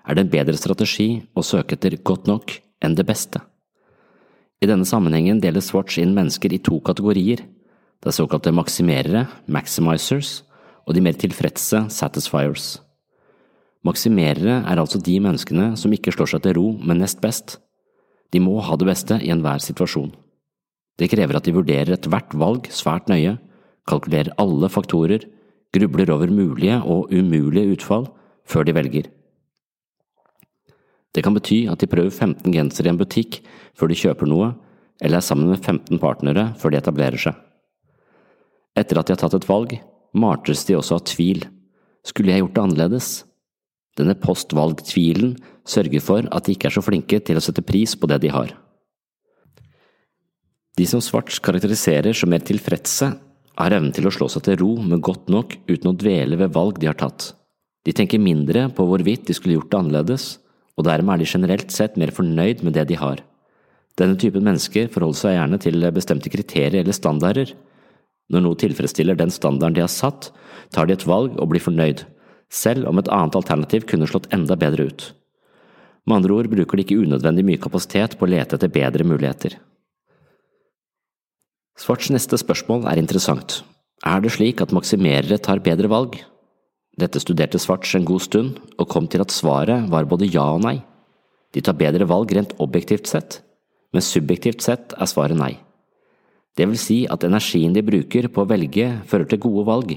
er 0.05 0.17
det 0.17 0.23
en 0.25 0.31
bedre 0.31 0.57
strategi 0.57 1.09
å 1.37 1.43
søke 1.45 1.77
etter 1.77 1.99
godt 2.01 2.25
nok 2.31 2.55
enn 2.81 2.97
det 2.97 3.05
beste. 3.05 3.43
I 4.63 4.69
denne 4.69 4.87
sammenhengen 4.89 5.41
deler 5.43 5.61
Swatch 5.61 5.99
inn 6.01 6.15
mennesker 6.17 6.53
i 6.55 6.61
to 6.65 6.79
kategorier. 6.85 7.43
Det 8.01 8.09
er 8.09 8.17
såkalte 8.17 8.53
maksimerere, 8.55 9.27
maximizers, 9.45 10.39
og 10.85 10.97
de 10.97 11.05
mer 11.05 11.17
tilfredse, 11.19 11.83
satisfiers. 11.93 12.79
Maksimerere 13.85 14.63
er 14.65 14.81
altså 14.81 14.97
de 14.97 15.19
menneskene 15.21 15.73
som 15.77 15.93
ikke 15.93 16.13
slår 16.15 16.31
seg 16.33 16.45
til 16.45 16.55
ro 16.57 16.67
med 16.81 17.03
nest 17.03 17.19
best. 17.21 17.59
De 18.33 18.41
må 18.41 18.57
ha 18.65 18.77
det 18.79 18.87
beste 18.89 19.19
i 19.21 19.29
enhver 19.33 19.61
situasjon. 19.61 20.09
Det 20.97 21.11
krever 21.11 21.37
at 21.37 21.45
de 21.45 21.53
vurderer 21.53 21.93
ethvert 21.93 22.33
valg 22.33 22.69
svært 22.73 23.11
nøye, 23.11 23.35
kalkulerer 23.85 24.33
alle 24.41 24.71
faktorer, 24.71 25.27
grubler 25.75 26.09
over 26.13 26.31
mulige 26.31 26.79
og 26.81 27.11
umulige 27.13 27.75
utfall 27.75 28.07
før 28.47 28.65
de 28.65 28.73
velger. 28.77 29.11
Det 31.13 31.23
kan 31.23 31.35
bety 31.35 31.65
at 31.71 31.79
de 31.79 31.89
prøver 31.91 32.11
15 32.11 32.51
gensere 32.51 32.89
i 32.89 32.93
en 32.93 32.99
butikk 32.99 33.39
før 33.77 33.91
de 33.91 33.99
kjøper 33.99 34.27
noe, 34.27 34.49
eller 35.03 35.19
er 35.19 35.27
sammen 35.27 35.51
med 35.51 35.61
15 35.61 35.99
partnere 36.01 36.49
før 36.59 36.73
de 36.73 36.79
etablerer 36.79 37.21
seg. 37.21 37.37
Etter 38.75 38.99
at 38.99 39.07
de 39.07 39.15
har 39.15 39.21
tatt 39.21 39.37
et 39.37 39.47
valg, 39.47 39.77
martres 40.15 40.65
de 40.67 40.75
også 40.75 40.97
av 40.97 41.05
tvil. 41.07 41.45
Skulle 42.07 42.33
jeg 42.33 42.43
gjort 42.43 42.55
det 42.55 42.63
annerledes? 42.65 43.09
Denne 43.95 44.15
postvalgtvilen 44.19 45.35
sørger 45.67 46.03
for 46.03 46.27
at 46.35 46.45
de 46.45 46.55
ikke 46.55 46.69
er 46.69 46.75
så 46.75 46.83
flinke 46.83 47.21
til 47.23 47.39
å 47.39 47.43
sette 47.43 47.63
pris 47.65 47.95
på 47.95 48.09
det 48.11 48.19
de 48.25 48.31
har. 48.33 48.51
De 50.75 50.85
som 50.89 50.99
Svarts 50.99 51.39
karakteriserer 51.39 52.15
som 52.15 52.29
mer 52.33 52.43
tilfredse, 52.43 53.13
har 53.55 53.71
evnen 53.71 53.93
til 53.95 54.09
å 54.09 54.11
slå 54.11 54.27
seg 54.31 54.43
til 54.43 54.57
ro 54.59 54.73
med 54.83 55.03
godt 55.03 55.29
nok 55.31 55.55
uten 55.69 55.93
å 55.93 55.95
dvele 55.95 56.35
ved 56.41 56.51
valg 56.57 56.81
de 56.81 56.89
har 56.89 56.97
tatt. 56.99 57.29
De 57.87 57.93
tenker 57.95 58.19
mindre 58.19 58.65
på 58.75 58.83
hvorvidt 58.89 59.29
de 59.29 59.35
skulle 59.37 59.55
gjort 59.55 59.69
det 59.71 59.79
annerledes, 59.79 60.25
og 60.75 60.87
dermed 60.89 61.13
er 61.13 61.23
de 61.23 61.29
generelt 61.31 61.71
sett 61.71 61.95
mer 61.95 62.11
fornøyd 62.11 62.65
med 62.67 62.75
det 62.75 62.89
de 62.89 62.97
har. 62.99 63.21
Denne 63.95 64.19
typen 64.19 64.43
mennesker 64.43 64.89
forholder 64.91 65.21
seg 65.21 65.37
gjerne 65.37 65.59
til 65.63 65.87
bestemte 65.95 66.31
kriterier 66.33 66.81
eller 66.81 66.97
standarder. 66.97 67.53
Når 68.33 68.43
noe 68.43 68.59
tilfredsstiller 68.59 69.15
den 69.15 69.31
standarden 69.31 69.77
de 69.77 69.85
har 69.85 69.93
satt, 69.93 70.33
tar 70.75 70.89
de 70.89 70.97
et 70.97 71.07
valg 71.07 71.37
og 71.39 71.53
blir 71.53 71.63
fornøyd, 71.63 72.03
selv 72.51 72.89
om 72.89 72.99
et 72.99 73.11
annet 73.11 73.37
alternativ 73.37 73.85
kunne 73.89 74.07
slått 74.09 74.29
enda 74.33 74.57
bedre 74.59 74.89
ut. 74.89 75.05
Med 76.05 76.19
andre 76.19 76.35
ord 76.37 76.49
bruker 76.51 76.77
de 76.77 76.85
ikke 76.85 76.99
unødvendig 77.01 77.45
mye 77.47 77.61
kapasitet 77.61 78.17
på 78.17 78.27
å 78.27 78.29
lete 78.29 78.57
etter 78.57 78.71
bedre 78.71 79.07
muligheter. 79.07 79.57
Svarts 81.75 82.11
neste 82.13 82.37
spørsmål 82.39 82.85
er 82.87 83.01
interessant. 83.01 83.63
Er 84.05 84.21
det 84.21 84.35
slik 84.35 84.61
at 84.63 84.73
maksimerere 84.75 85.39
tar 85.41 85.63
bedre 85.65 85.89
valg? 85.91 86.19
Dette 86.95 87.19
studerte 87.19 87.59
Svarts 87.59 87.91
en 87.97 88.05
god 88.07 88.23
stund, 88.23 88.59
og 88.79 88.87
kom 88.87 89.09
til 89.11 89.23
at 89.23 89.33
svaret 89.33 89.89
var 89.91 90.07
både 90.07 90.29
ja 90.31 90.45
og 90.53 90.61
nei. 90.63 90.77
De 91.51 91.63
tar 91.63 91.75
bedre 91.75 92.07
valg 92.07 92.31
rent 92.35 92.53
objektivt 92.63 93.09
sett, 93.11 93.41
men 93.91 94.03
subjektivt 94.03 94.63
sett 94.63 94.95
er 94.95 95.09
svaret 95.09 95.39
nei. 95.39 95.55
Det 96.55 96.69
vil 96.69 96.79
si 96.79 96.97
at 97.11 97.25
energien 97.27 97.73
de 97.75 97.83
bruker 97.83 98.29
på 98.31 98.43
å 98.43 98.47
velge, 98.47 98.87
fører 99.09 99.27
til 99.27 99.41
gode 99.43 99.65
valg, 99.67 99.95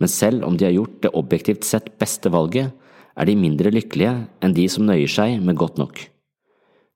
men 0.00 0.12
selv 0.12 0.44
om 0.44 0.56
de 0.56 0.66
har 0.68 0.74
gjort 0.76 0.98
det 1.04 1.14
objektivt 1.16 1.64
sett 1.64 1.94
beste 2.00 2.32
valget, 2.32 2.72
er 3.16 3.28
de 3.28 3.36
mindre 3.38 3.72
lykkelige 3.72 4.26
enn 4.44 4.56
de 4.56 4.66
som 4.68 4.84
nøyer 4.84 5.10
seg 5.10 5.40
med 5.44 5.56
godt 5.56 5.80
nok. 5.80 6.02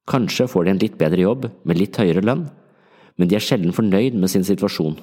Kanskje 0.09 0.49
får 0.49 0.65
de 0.65 0.73
en 0.73 0.81
litt 0.81 0.97
bedre 0.99 1.23
jobb 1.23 1.47
med 1.65 1.79
litt 1.79 1.97
høyere 1.97 2.23
lønn, 2.25 2.45
men 3.17 3.29
de 3.29 3.37
er 3.37 3.43
sjelden 3.43 3.73
fornøyd 3.73 4.17
med 4.17 4.31
sin 4.33 4.45
situasjon. 4.45 4.99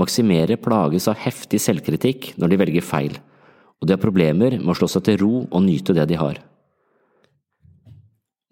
Maksimere 0.00 0.56
plages 0.60 1.06
av 1.10 1.20
heftig 1.22 1.60
selvkritikk 1.62 2.32
når 2.40 2.50
de 2.50 2.60
velger 2.64 2.84
feil, 2.84 3.18
og 3.80 3.86
de 3.86 3.94
har 3.94 4.02
problemer 4.02 4.56
med 4.58 4.72
å 4.72 4.78
slå 4.78 4.88
seg 4.90 5.04
til 5.06 5.20
ro 5.20 5.32
og 5.44 5.64
nyte 5.64 5.96
det 5.96 6.08
de 6.10 6.18
har. 6.18 6.40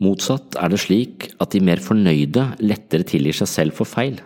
Motsatt 0.02 0.56
er 0.58 0.72
det 0.72 0.80
slik 0.82 1.28
at 1.40 1.54
de 1.54 1.62
mer 1.62 1.82
fornøyde 1.82 2.48
lettere 2.62 3.06
tilgir 3.06 3.36
seg 3.38 3.50
selv 3.50 3.76
for 3.78 3.88
feil. 3.88 4.18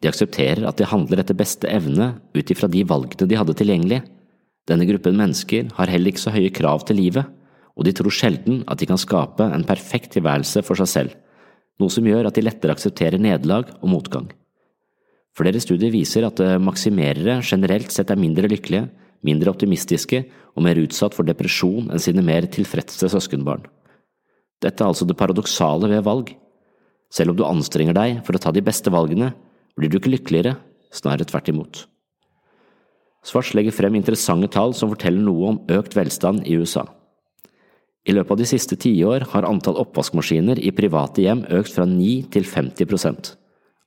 De 0.00 0.08
aksepterer 0.08 0.64
at 0.68 0.78
de 0.80 0.88
handler 0.88 1.20
etter 1.20 1.36
beste 1.36 1.68
evne 1.68 2.14
ut 2.36 2.52
ifra 2.52 2.70
de 2.72 2.84
valgene 2.88 3.28
de 3.28 3.38
hadde 3.38 3.56
tilgjengelig. 3.58 4.00
Denne 4.68 4.86
gruppen 4.88 5.18
mennesker 5.18 5.68
har 5.76 5.92
heller 5.92 6.12
ikke 6.12 6.24
så 6.24 6.32
høye 6.34 6.52
krav 6.54 6.86
til 6.88 7.00
livet, 7.00 7.28
og 7.76 7.86
de 7.86 7.94
tror 7.96 8.12
sjelden 8.12 8.62
at 8.70 8.80
de 8.80 8.88
kan 8.88 9.00
skape 9.00 9.44
en 9.44 9.66
perfekt 9.66 10.14
tilværelse 10.16 10.62
for 10.66 10.80
seg 10.80 10.90
selv, 10.90 11.18
noe 11.80 11.92
som 11.92 12.06
gjør 12.06 12.28
at 12.28 12.36
de 12.36 12.44
lettere 12.44 12.76
aksepterer 12.76 13.20
nederlag 13.20 13.70
og 13.80 13.88
motgang. 13.92 14.28
Flere 15.36 15.60
studier 15.62 15.92
viser 15.94 16.26
at 16.26 16.40
maksimerere 16.60 17.38
generelt 17.46 17.92
sett 17.94 18.10
er 18.12 18.20
mindre 18.20 18.50
lykkelige 18.50 18.88
mindre 19.26 19.52
optimistiske 19.52 20.22
og 20.56 20.64
mer 20.64 20.80
utsatt 20.80 21.16
for 21.16 21.28
depresjon 21.28 21.90
enn 21.92 22.02
sine 22.02 22.24
mer 22.24 22.46
tilfredse 22.52 23.10
søskenbarn. 23.12 23.66
Dette 24.60 24.82
er 24.82 24.90
altså 24.90 25.06
det 25.08 25.18
paradoksale 25.20 25.88
ved 25.92 26.04
valg. 26.04 26.32
Selv 27.12 27.32
om 27.32 27.38
du 27.38 27.46
anstrenger 27.46 27.96
deg 27.96 28.20
for 28.26 28.36
å 28.36 28.42
ta 28.42 28.52
de 28.54 28.64
beste 28.64 28.92
valgene, 28.92 29.32
blir 29.78 29.90
du 29.90 29.98
ikke 29.98 30.12
lykkeligere, 30.14 30.56
snarere 30.94 31.26
tvert 31.28 31.50
imot. 31.52 31.84
Svarts 33.26 33.52
legger 33.54 33.74
frem 33.74 33.98
interessante 33.98 34.48
tall 34.54 34.72
som 34.76 34.90
forteller 34.92 35.20
noe 35.22 35.52
om 35.52 35.60
økt 35.76 35.96
velstand 35.98 36.46
i 36.48 36.56
USA. 36.56 36.86
I 38.08 38.14
løpet 38.16 38.32
av 38.32 38.40
de 38.40 38.48
siste 38.48 38.78
tiår 38.80 39.26
har 39.34 39.44
antall 39.44 39.76
oppvaskmaskiner 39.82 40.58
i 40.64 40.72
private 40.72 41.20
hjem 41.20 41.44
økt 41.52 41.74
fra 41.76 41.84
9 41.84 42.30
til 42.32 42.48
50 42.48 42.88
prosent. 42.88 43.34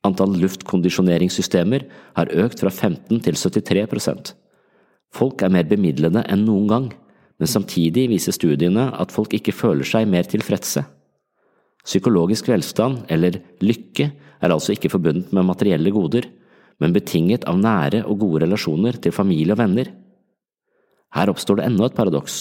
Antall 0.06 0.36
luftkondisjoneringssystemer 0.38 1.86
har 2.14 2.30
økt 2.44 2.62
fra 2.62 2.70
15 2.70 3.22
til 3.24 3.38
73 3.40 3.86
prosent. 3.90 4.34
Folk 5.14 5.42
er 5.42 5.50
mer 5.54 5.66
bemidlede 5.66 6.22
enn 6.30 6.44
noen 6.46 6.68
gang, 6.70 6.86
men 7.38 7.50
samtidig 7.50 8.06
viser 8.12 8.36
studiene 8.36 8.90
at 8.94 9.14
folk 9.14 9.34
ikke 9.34 9.54
føler 9.54 9.86
seg 9.88 10.06
mer 10.10 10.28
tilfredse. 10.30 10.84
Psykologisk 11.84 12.48
velstand, 12.48 13.04
eller 13.12 13.36
lykke, 13.60 14.08
er 14.40 14.52
altså 14.52 14.72
ikke 14.74 14.92
forbundet 14.92 15.32
med 15.36 15.46
materielle 15.46 15.92
goder, 15.92 16.26
men 16.80 16.94
betinget 16.96 17.44
av 17.48 17.60
nære 17.60 18.02
og 18.08 18.18
gode 18.24 18.44
relasjoner 18.44 18.96
til 19.00 19.14
familie 19.14 19.54
og 19.54 19.60
venner. 19.60 19.90
Her 21.14 21.30
oppstår 21.30 21.60
det 21.60 21.68
enda 21.68 21.86
et 21.86 21.96
paradoks. 21.96 22.38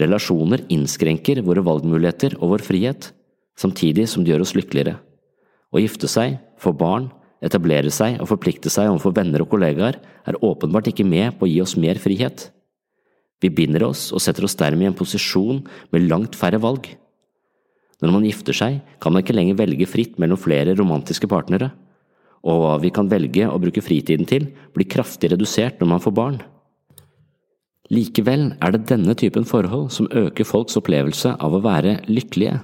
Relasjoner 0.00 0.64
innskrenker 0.72 1.42
våre 1.46 1.62
valgmuligheter 1.66 2.38
og 2.40 2.54
vår 2.54 2.64
frihet, 2.66 3.12
samtidig 3.58 4.08
som 4.10 4.24
de 4.24 4.32
gjør 4.32 4.44
oss 4.46 4.56
lykkeligere. 4.58 4.98
Å 5.74 5.82
gifte 5.82 6.08
seg, 6.10 6.38
få 6.58 6.72
barn, 6.72 7.10
etablere 7.44 7.90
seg 7.94 8.16
og 8.22 8.30
forplikte 8.32 8.70
seg 8.72 8.90
overfor 8.90 9.14
venner 9.14 9.44
og 9.44 9.50
kollegaer 9.52 9.98
er 10.00 10.38
åpenbart 10.44 10.90
ikke 10.90 11.06
med 11.06 11.36
på 11.38 11.46
å 11.46 11.50
gi 11.50 11.60
oss 11.62 11.76
mer 11.78 12.00
frihet. 12.02 12.48
Vi 13.38 13.52
binder 13.54 13.84
oss 13.86 14.08
og 14.10 14.22
setter 14.22 14.46
oss 14.48 14.56
dermed 14.58 14.86
i 14.86 14.90
en 14.90 14.98
posisjon 14.98 15.60
med 15.94 16.08
langt 16.08 16.34
færre 16.38 16.58
valg. 16.62 16.88
Når 17.98 18.14
man 18.14 18.26
gifter 18.28 18.54
seg, 18.54 18.78
kan 19.02 19.14
man 19.14 19.24
ikke 19.24 19.34
lenger 19.34 19.58
velge 19.58 19.88
fritt 19.90 20.18
mellom 20.22 20.38
flere 20.38 20.76
romantiske 20.78 21.28
partnere, 21.30 21.72
og 22.46 22.62
hva 22.62 22.76
vi 22.82 22.92
kan 22.94 23.10
velge 23.10 23.48
å 23.50 23.58
bruke 23.58 23.82
fritiden 23.82 24.28
til, 24.28 24.46
blir 24.74 24.86
kraftig 24.90 25.32
redusert 25.32 25.80
når 25.80 25.90
man 25.94 26.04
får 26.04 26.14
barn. 26.14 26.38
Likevel 27.90 28.52
er 28.60 28.74
det 28.74 28.86
denne 28.90 29.14
typen 29.18 29.46
forhold 29.48 29.88
som 29.94 30.10
øker 30.12 30.46
folks 30.46 30.76
opplevelse 30.78 31.32
av 31.40 31.56
å 31.56 31.62
være 31.64 31.98
lykkelige. 32.06 32.60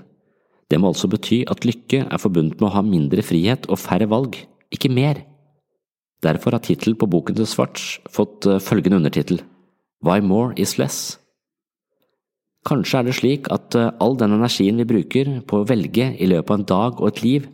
Det 0.70 0.78
må 0.80 0.92
altså 0.92 1.08
bety 1.10 1.42
at 1.50 1.64
lykke 1.66 2.04
er 2.04 2.20
forbundet 2.20 2.60
med 2.60 2.68
å 2.68 2.74
ha 2.76 2.84
mindre 2.84 3.24
frihet 3.24 3.66
og 3.70 3.80
færre 3.80 4.08
valg, 4.10 4.36
ikke 4.74 4.92
mer. 4.92 5.24
Derfor 6.24 6.56
har 6.56 6.64
tittelen 6.64 6.96
på 7.00 7.08
boken 7.10 7.36
til 7.36 7.48
Svarts 7.48 7.98
fått 8.12 8.46
eh, 8.48 8.62
følgende 8.62 9.00
undertittel 9.00 9.42
Why 10.04 10.20
More 10.24 10.54
Is 10.60 10.76
Less. 10.80 11.18
Kanskje 12.64 13.00
er 13.00 13.04
det 13.04 13.16
slik 13.18 13.50
at 13.52 13.76
eh, 13.76 13.90
all 14.00 14.16
den 14.16 14.38
energien 14.38 14.78
vi 14.80 14.88
bruker 14.88 15.28
på 15.44 15.60
å 15.60 15.66
velge 15.68 16.14
i 16.16 16.28
løpet 16.30 16.50
av 16.50 16.60
en 16.60 16.70
dag 16.70 17.02
og 17.02 17.10
et 17.10 17.20
liv, 17.24 17.50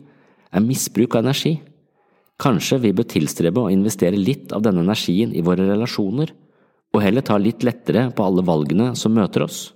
er 0.51 0.63
misbruk 0.63 1.17
av 1.17 1.25
energi. 1.25 1.57
Kanskje 2.41 2.79
vi 2.85 2.93
bør 2.95 3.09
tilstrebe 3.11 3.65
å 3.65 3.71
investere 3.73 4.19
litt 4.19 4.55
av 4.55 4.63
denne 4.65 4.85
energien 4.85 5.35
i 5.35 5.43
våre 5.45 5.67
relasjoner, 5.67 6.31
og 6.91 7.03
heller 7.03 7.23
ta 7.27 7.37
litt 7.39 7.63
lettere 7.63 8.07
på 8.15 8.23
alle 8.23 8.43
valgene 8.47 8.91
som 8.99 9.13
møter 9.15 9.45
oss. 9.45 9.69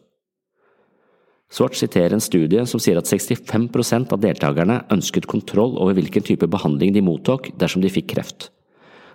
Svart 1.51 1.77
siterer 1.77 2.15
en 2.15 2.23
studie 2.23 2.63
som 2.67 2.81
sier 2.81 2.97
at 2.99 3.07
65% 3.07 4.11
av 4.15 4.23
deltakerne 4.23 4.81
ønsket 4.91 5.27
kontroll 5.29 5.77
over 5.77 5.95
hvilken 5.95 6.25
type 6.25 6.49
behandling 6.51 6.95
de 6.95 7.03
mottok 7.05 7.51
dersom 7.59 7.83
de 7.83 7.91
fikk 7.91 8.09
kreft. 8.15 8.49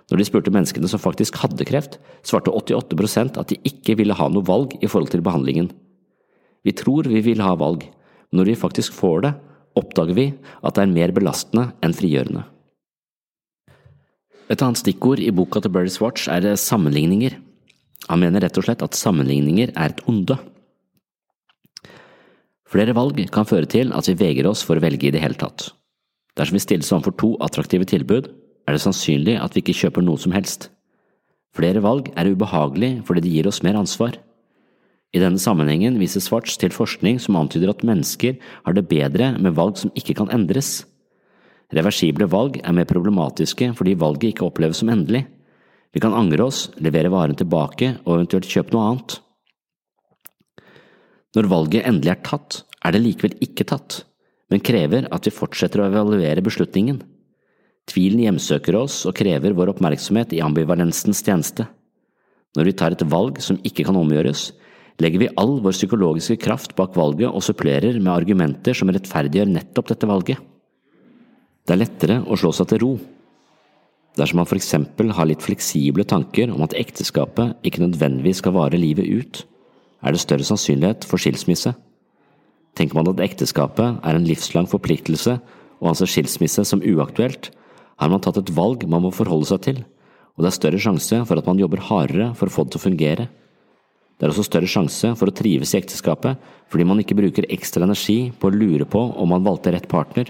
Når 0.09 0.21
de 0.21 0.25
spurte 0.27 0.53
menneskene 0.53 0.89
som 0.89 1.01
faktisk 1.01 1.37
hadde 1.41 1.67
kreft, 1.67 1.99
svarte 2.25 2.53
88% 2.53 3.37
at 3.41 3.51
de 3.51 3.59
ikke 3.67 3.97
ville 3.99 4.15
ha 4.17 4.29
noe 4.31 4.47
valg 4.47 4.77
i 4.81 4.89
forhold 4.89 5.11
til 5.13 5.23
behandlingen. 5.25 5.69
Vi 6.65 6.73
tror 6.77 7.09
vi 7.09 7.23
vil 7.25 7.41
ha 7.41 7.55
valg, 7.57 7.83
men 8.29 8.41
når 8.41 8.51
vi 8.51 8.59
faktisk 8.59 8.93
får 8.95 9.25
det, 9.25 9.33
oppdager 9.79 10.17
vi 10.17 10.27
at 10.61 10.75
det 10.75 10.83
er 10.83 10.93
mer 10.93 11.13
belastende 11.15 11.69
enn 11.83 11.95
frigjørende. 11.95 12.43
Et 14.51 14.59
annet 14.59 14.81
stikkord 14.81 15.21
i 15.23 15.31
boka 15.31 15.61
til 15.63 15.71
Berry 15.71 15.91
Swatch 15.91 16.27
er 16.31 16.43
sammenligninger. 16.59 17.37
Han 18.09 18.19
mener 18.19 18.43
rett 18.43 18.57
og 18.59 18.65
slett 18.67 18.83
at 18.83 18.97
sammenligninger 18.97 19.71
er 19.71 19.93
et 19.93 20.01
onde. 20.11 20.35
Flere 22.71 22.95
valg 22.95 23.19
kan 23.31 23.47
føre 23.47 23.67
til 23.67 23.91
at 23.95 24.07
vi 24.07 24.17
vegrer 24.19 24.49
oss 24.51 24.63
for 24.67 24.79
å 24.79 24.83
velge 24.83 25.07
i 25.07 25.13
det 25.13 25.21
hele 25.23 25.39
tatt. 25.39 25.69
Dersom 26.39 26.55
vi 26.55 26.63
stilles 26.63 26.91
overfor 26.91 27.15
to 27.19 27.31
attraktive 27.43 27.87
tilbud, 27.87 28.29
er 28.67 28.75
det 28.75 28.83
sannsynlig 28.83 29.37
at 29.39 29.55
vi 29.55 29.63
ikke 29.63 29.75
kjøper 29.75 30.05
noe 30.05 30.19
som 30.21 30.35
helst. 30.35 30.69
Flere 31.55 31.81
valg 31.83 32.11
er 32.15 32.29
ubehagelig 32.31 33.01
fordi 33.07 33.25
det 33.25 33.33
gir 33.33 33.49
oss 33.51 33.59
mer 33.65 33.79
ansvar. 33.79 34.15
I 35.11 35.19
denne 35.19 35.41
sammenhengen 35.43 35.97
viser 35.99 36.23
Svarts 36.23 36.55
til 36.59 36.71
forskning 36.71 37.19
som 37.19 37.35
antyder 37.39 37.73
at 37.73 37.83
mennesker 37.87 38.37
har 38.39 38.75
det 38.77 38.87
bedre 38.87 39.33
med 39.43 39.57
valg 39.57 39.79
som 39.81 39.91
ikke 39.97 40.15
kan 40.21 40.31
endres. 40.31 40.85
Reversible 41.75 42.27
valg 42.31 42.61
er 42.63 42.75
mer 42.75 42.87
problematiske 42.87 43.73
fordi 43.75 43.97
valget 43.99 44.31
ikke 44.31 44.47
oppleves 44.47 44.79
som 44.79 44.91
endelig. 44.91 45.25
Vi 45.91 45.99
kan 45.99 46.15
angre 46.15 46.47
oss, 46.47 46.69
levere 46.79 47.11
varen 47.11 47.35
tilbake 47.35 47.97
og 48.05 48.15
eventuelt 48.15 48.47
kjøpe 48.47 48.75
noe 48.75 48.87
annet. 48.87 49.17
Når 51.35 51.47
valget 51.51 51.87
endelig 51.87 52.13
er 52.13 52.23
tatt, 52.27 52.61
er 52.83 52.95
det 52.95 53.03
likevel 53.03 53.35
ikke 53.43 53.67
tatt, 53.67 54.01
men 54.51 54.63
krever 54.63 55.07
at 55.11 55.27
vi 55.27 55.35
fortsetter 55.35 55.83
å 55.83 55.89
evaluere 55.91 56.43
beslutningen. 56.43 57.01
Tvilen 57.91 58.23
hjemsøker 58.23 58.77
oss 58.79 59.01
og 59.09 59.15
krever 59.19 59.55
vår 59.57 59.73
oppmerksomhet 59.73 60.35
i 60.35 60.41
ambivalensens 60.43 61.23
tjeneste. 61.23 61.67
Når 62.55 62.67
vi 62.67 62.75
tar 62.79 62.95
et 62.95 63.05
valg 63.11 63.39
som 63.43 63.59
ikke 63.67 63.85
kan 63.87 63.99
omgjøres, 63.99 64.49
legger 65.01 65.23
vi 65.23 65.31
all 65.39 65.57
vår 65.63 65.75
psykologiske 65.75 66.37
kraft 66.43 66.75
bak 66.77 66.95
valget 66.97 67.31
og 67.31 67.43
supplerer 67.45 67.97
med 67.99 68.13
argumenter 68.13 68.77
som 68.77 68.91
rettferdiggjør 68.93 69.49
nettopp 69.49 69.91
dette 69.91 70.09
valget. 70.09 70.39
Det 71.65 71.75
er 71.75 71.81
lettere 71.81 72.17
å 72.25 72.37
slå 72.39 72.51
seg 72.55 72.69
til 72.71 72.81
ro. 72.83 72.91
Dersom 74.19 74.41
man 74.41 74.49
for 74.49 74.59
eksempel 74.59 75.13
har 75.15 75.29
litt 75.29 75.43
fleksible 75.43 76.03
tanker 76.07 76.51
om 76.51 76.65
at 76.65 76.75
ekteskapet 76.77 77.61
ikke 77.67 77.83
nødvendigvis 77.85 78.41
skal 78.41 78.55
vare 78.57 78.79
livet 78.79 79.07
ut, 79.07 79.43
er 80.01 80.13
det 80.13 80.23
større 80.23 80.45
sannsynlighet 80.45 81.05
for 81.07 81.21
skilsmisse. 81.21 81.73
Tenker 82.77 82.97
man 82.97 83.09
at 83.11 83.21
ekteskapet 83.23 84.01
er 84.03 84.17
en 84.17 84.27
livslang 84.27 84.67
forpliktelse 84.71 85.37
og 85.81 85.91
anser 85.91 86.09
skilsmisse 86.09 86.65
som 86.67 86.83
uaktuelt, 86.83 87.51
har 88.01 88.09
man 88.09 88.23
tatt 88.23 88.39
et 88.41 88.53
valg 88.57 88.83
man 88.89 89.05
må 89.05 89.11
forholde 89.13 89.47
seg 89.49 89.61
til, 89.67 89.83
og 90.35 90.43
det 90.43 90.49
er 90.49 90.57
større 90.57 90.81
sjanse 90.81 91.21
for 91.29 91.37
at 91.37 91.47
man 91.47 91.59
jobber 91.61 91.83
hardere 91.85 92.31
for 92.37 92.49
å 92.49 92.53
få 92.53 92.65
det 92.65 92.73
til 92.73 92.81
å 92.81 92.85
fungere. 92.87 93.27
Det 94.21 94.27
er 94.27 94.35
også 94.35 94.43
større 94.45 94.69
sjanse 94.69 95.09
for 95.17 95.31
å 95.31 95.33
trives 95.33 95.71
i 95.73 95.79
ekteskapet 95.79 96.37
fordi 96.69 96.85
man 96.85 96.99
ikke 97.01 97.15
bruker 97.17 97.47
ekstra 97.49 97.87
energi 97.87 98.29
på 98.37 98.51
å 98.51 98.53
lure 98.53 98.85
på 98.85 98.99
om 99.17 99.31
man 99.33 99.41
valgte 99.41 99.73
rett 99.73 99.87
partner, 99.89 100.27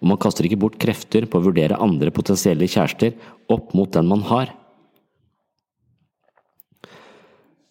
og 0.00 0.08
man 0.08 0.20
kaster 0.22 0.48
ikke 0.48 0.56
bort 0.62 0.78
krefter 0.80 1.26
på 1.28 1.36
å 1.36 1.44
vurdere 1.44 1.76
andre 1.76 2.08
potensielle 2.08 2.64
kjærester 2.64 3.12
opp 3.52 3.74
mot 3.76 3.92
den 3.92 4.08
man 4.08 4.24
har. 4.30 4.54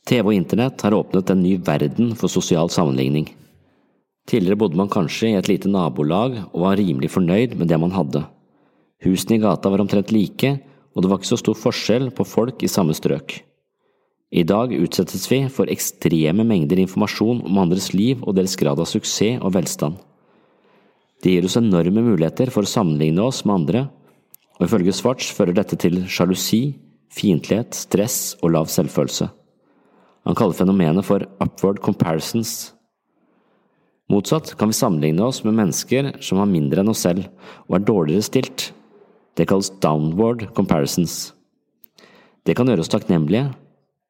TV 0.06 0.30
og 0.30 0.38
internett 0.38 0.86
har 0.86 0.94
åpnet 0.94 1.34
en 1.34 1.42
ny 1.42 1.58
verden 1.58 2.14
for 2.14 2.30
sosial 2.30 2.70
sammenligning. 2.70 3.26
Tidligere 4.30 4.62
bodde 4.62 4.78
man 4.78 4.94
kanskje 4.94 5.34
i 5.34 5.40
et 5.42 5.50
lite 5.50 5.74
nabolag 5.74 6.38
og 6.52 6.62
var 6.68 6.78
rimelig 6.78 7.10
fornøyd 7.16 7.58
med 7.58 7.74
det 7.74 7.82
man 7.82 7.98
hadde. 7.98 8.28
Husene 9.02 9.42
i 9.42 9.42
gata 9.42 9.74
var 9.74 9.82
omtrent 9.82 10.14
like, 10.14 10.54
og 10.94 11.02
det 11.02 11.10
var 11.10 11.18
ikke 11.18 11.34
så 11.34 11.42
stor 11.42 11.58
forskjell 11.58 12.12
på 12.14 12.30
folk 12.30 12.62
i 12.62 12.70
samme 12.70 12.94
strøk. 12.94 13.40
I 14.28 14.44
dag 14.44 14.74
utsettes 14.76 15.30
vi 15.32 15.46
for 15.48 15.70
ekstreme 15.72 16.44
mengder 16.44 16.82
informasjon 16.82 17.46
om 17.48 17.60
andres 17.62 17.94
liv 17.96 18.20
og 18.26 18.36
deres 18.36 18.58
grad 18.60 18.80
av 18.80 18.90
suksess 18.90 19.40
og 19.40 19.54
velstand. 19.56 19.96
Det 21.24 21.32
gir 21.32 21.46
oss 21.48 21.56
enorme 21.58 22.04
muligheter 22.04 22.52
for 22.52 22.68
å 22.68 22.70
sammenligne 22.70 23.24
oss 23.24 23.46
med 23.46 23.56
andre, 23.56 23.86
og 24.60 24.66
ifølge 24.68 24.94
Svarts 24.94 25.30
fører 25.34 25.56
dette 25.56 25.78
til 25.80 26.02
sjalusi, 26.12 26.76
fiendtlighet, 27.14 27.72
stress 27.74 28.36
og 28.42 28.52
lav 28.54 28.68
selvfølelse. 28.70 29.30
Han 30.28 30.36
kaller 30.36 30.58
fenomenet 30.58 31.08
for 31.08 31.24
upward 31.40 31.80
comparisons. 31.80 32.74
Motsatt 34.12 34.54
kan 34.60 34.74
vi 34.74 34.76
sammenligne 34.76 35.24
oss 35.24 35.40
med 35.46 35.56
mennesker 35.56 36.12
som 36.24 36.42
har 36.42 36.52
mindre 36.52 36.84
enn 36.84 36.92
oss 36.92 37.06
selv 37.08 37.30
og 37.68 37.80
er 37.80 37.88
dårligere 37.88 38.28
stilt, 38.28 38.72
det 39.40 39.48
kalles 39.48 39.72
downward 39.84 40.50
comparisons. 40.58 41.32
Det 42.44 42.56
kan 42.58 42.68
gjøre 42.68 42.84
oss 42.84 42.92
takknemlige, 42.92 43.52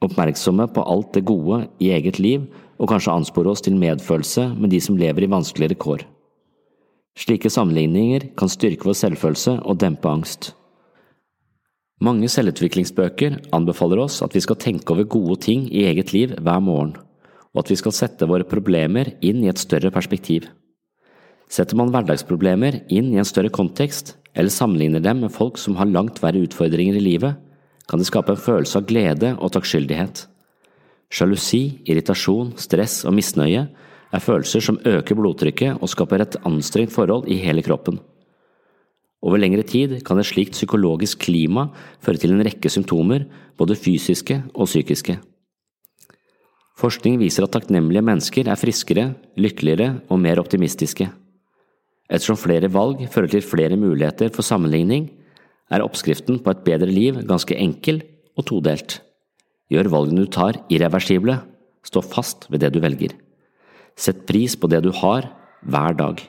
oppmerksomme 0.03 0.67
på 0.73 0.83
alt 0.85 1.13
det 1.17 1.25
gode 1.25 1.63
i 1.81 1.91
eget 1.95 2.19
liv 2.21 2.45
og 2.77 2.91
kanskje 2.91 3.15
anspore 3.15 3.53
oss 3.53 3.63
til 3.65 3.77
medfølelse 3.79 4.51
med 4.57 4.71
de 4.73 4.81
som 4.83 4.97
lever 4.99 5.25
i 5.25 5.31
vanskeligere 5.31 5.79
kår. 5.81 6.05
Slike 7.17 7.49
sammenligninger 7.49 8.29
kan 8.37 8.51
styrke 8.51 8.85
vår 8.85 8.97
selvfølelse 8.99 9.57
og 9.65 9.79
dempe 9.81 10.09
angst. 10.09 10.51
Mange 11.97 12.29
selvutviklingsbøker 12.29 13.39
anbefaler 13.57 14.03
oss 14.03 14.19
at 14.21 14.35
vi 14.37 14.43
skal 14.45 14.59
tenke 14.61 14.93
over 14.93 15.07
gode 15.09 15.39
ting 15.47 15.65
i 15.73 15.87
eget 15.89 16.13
liv 16.13 16.35
hver 16.37 16.61
morgen, 16.61 16.93
og 17.57 17.63
at 17.63 17.71
vi 17.73 17.79
skal 17.79 17.95
sette 17.95 18.27
våre 18.29 18.45
problemer 18.45 19.15
inn 19.25 19.41
i 19.41 19.49
et 19.49 19.57
større 19.57 19.89
perspektiv. 19.89 20.45
Setter 21.49 21.79
man 21.79 21.89
hverdagsproblemer 21.89 22.83
inn 22.93 23.09
i 23.15 23.17
en 23.17 23.25
større 23.25 23.49
kontekst, 23.49 24.13
eller 24.37 24.53
sammenligner 24.53 25.01
dem 25.01 25.23
med 25.23 25.33
folk 25.33 25.57
som 25.57 25.79
har 25.79 25.89
langt 25.89 26.21
verre 26.21 26.43
utfordringer 26.45 26.99
i 26.99 27.01
livet, 27.01 27.33
kan 27.87 28.01
det 28.01 28.09
skape 28.09 28.33
en 28.33 28.41
følelse 28.41 28.79
av 28.79 28.87
glede 28.89 29.33
og 29.37 29.53
takkskyldighet. 29.55 30.25
Sjalusi, 31.07 31.79
irritasjon, 31.87 32.51
stress 32.59 33.05
og 33.07 33.15
misnøye 33.15 33.63
er 34.11 34.23
følelser 34.23 34.63
som 34.63 34.79
øker 34.87 35.15
blodtrykket 35.15 35.79
og 35.79 35.91
skaper 35.91 36.23
et 36.23 36.37
anstrengt 36.47 36.93
forhold 36.95 37.27
i 37.31 37.39
hele 37.39 37.63
kroppen. 37.63 37.99
Over 39.23 39.41
lengre 39.41 39.63
tid 39.65 39.97
kan 40.05 40.19
et 40.19 40.29
slikt 40.29 40.55
psykologisk 40.55 41.23
klima 41.25 41.69
føre 42.05 42.21
til 42.21 42.35
en 42.35 42.43
rekke 42.45 42.69
symptomer, 42.69 43.25
både 43.57 43.75
fysiske 43.79 44.41
og 44.53 44.69
psykiske. 44.69 45.17
Forskning 46.77 47.17
viser 47.17 47.47
at 47.47 47.55
takknemlige 47.55 48.05
mennesker 48.05 48.51
er 48.51 48.59
friskere, 48.59 49.07
lykkeligere 49.39 50.03
og 50.13 50.19
mer 50.21 50.37
optimistiske. 50.37 51.07
Ettersom 52.07 52.37
flere 52.39 52.69
valg 52.71 53.01
fører 53.11 53.31
til 53.31 53.43
flere 53.43 53.79
muligheter 53.79 54.29
for 54.31 54.45
sammenligning, 54.45 55.09
er 55.73 55.83
oppskriften 55.83 56.39
på 56.43 56.53
et 56.53 56.63
bedre 56.65 56.89
liv 56.89 57.19
ganske 57.27 57.55
enkel 57.57 58.01
og 58.37 58.47
todelt. 58.49 58.99
Gjør 59.71 59.91
valgene 59.91 60.23
du 60.23 60.31
tar 60.31 60.61
irreversible, 60.71 61.41
stå 61.83 62.03
fast 62.03 62.47
ved 62.51 62.63
det 62.63 62.71
du 62.75 62.79
velger. 62.83 63.15
Sett 63.97 64.25
pris 64.29 64.55
på 64.55 64.69
det 64.71 64.83
du 64.85 64.91
har, 64.95 65.27
hver 65.65 65.97
dag. 65.97 66.21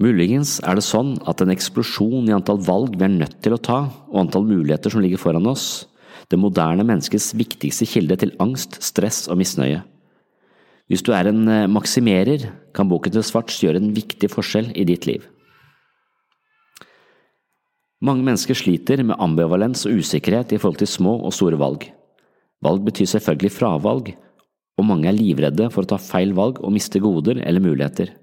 Muligens 0.00 0.58
er 0.64 0.78
det 0.78 0.84
sånn 0.86 1.14
at 1.28 1.42
en 1.44 1.52
eksplosjon 1.52 2.28
i 2.28 2.34
antall 2.34 2.60
valg 2.64 2.96
vi 2.96 3.04
er 3.06 3.12
nødt 3.12 3.38
til 3.44 3.54
å 3.54 3.60
ta, 3.60 3.80
og 4.08 4.20
antall 4.24 4.46
muligheter 4.48 4.92
som 4.92 5.04
ligger 5.04 5.20
foran 5.20 5.48
oss, 5.48 5.86
det 6.32 6.38
moderne 6.40 6.86
menneskets 6.86 7.32
viktigste 7.36 7.88
kilde 7.88 8.16
til 8.20 8.32
angst, 8.42 8.78
stress 8.84 9.26
og 9.28 9.40
misnøye. 9.40 9.82
Hvis 10.90 11.04
du 11.06 11.12
er 11.14 11.28
en 11.30 11.44
eh, 11.46 11.68
maksimerer, 11.70 12.48
kan 12.74 12.88
boken 12.90 13.14
til 13.14 13.26
Svarts 13.26 13.60
gjøre 13.62 13.78
en 13.78 13.92
viktig 13.94 14.30
forskjell 14.32 14.72
i 14.74 14.86
ditt 14.88 15.06
liv. 15.06 15.26
Mange 18.00 18.24
mennesker 18.24 18.56
sliter 18.56 19.02
med 19.04 19.20
ambivalens 19.20 19.84
og 19.84 20.00
usikkerhet 20.00 20.54
i 20.54 20.60
forhold 20.60 20.80
til 20.80 20.88
små 20.88 21.18
og 21.20 21.34
store 21.36 21.58
valg. 21.60 21.84
Valg 22.64 22.84
betyr 22.86 23.08
selvfølgelig 23.12 23.52
fravalg, 23.52 24.14
og 24.80 24.88
mange 24.88 25.10
er 25.10 25.16
livredde 25.16 25.68
for 25.72 25.84
å 25.84 25.90
ta 25.92 26.00
feil 26.00 26.32
valg 26.36 26.62
og 26.64 26.72
miste 26.72 27.00
goder 27.02 27.42
eller 27.44 27.60
muligheter. 27.60 28.14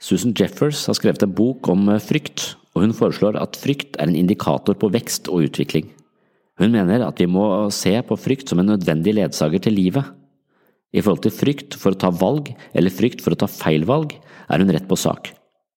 Susan 0.00 0.34
Jeffers 0.34 0.82
har 0.88 0.96
skrevet 0.96 1.22
en 1.26 1.34
bok 1.36 1.68
om 1.70 1.90
eh, 1.92 2.02
frykt, 2.02 2.54
og 2.74 2.86
hun 2.86 2.96
foreslår 2.96 3.36
at 3.38 3.58
frykt 3.60 3.98
er 4.00 4.08
en 4.08 4.18
indikator 4.18 4.78
på 4.80 4.90
vekst 4.90 5.28
og 5.28 5.50
utvikling. 5.50 5.90
Hun 6.60 6.72
mener 6.74 7.04
at 7.06 7.20
vi 7.20 7.28
må 7.30 7.44
se 7.74 7.92
på 8.06 8.18
frykt 8.18 8.50
som 8.50 8.62
en 8.62 8.72
nødvendig 8.72 9.14
ledsager 9.18 9.62
til 9.62 9.76
livet. 9.76 10.06
I 10.90 11.04
forhold 11.04 11.22
til 11.26 11.36
frykt 11.36 11.76
for 11.78 11.94
å 11.94 12.00
ta 12.00 12.10
valg, 12.10 12.50
eller 12.74 12.94
frykt 12.94 13.22
for 13.22 13.36
å 13.36 13.40
ta 13.44 13.46
feil 13.50 13.86
valg, 13.86 14.16
er 14.50 14.64
hun 14.64 14.72
rett 14.74 14.88
på 14.90 14.98
sak. 14.98 15.30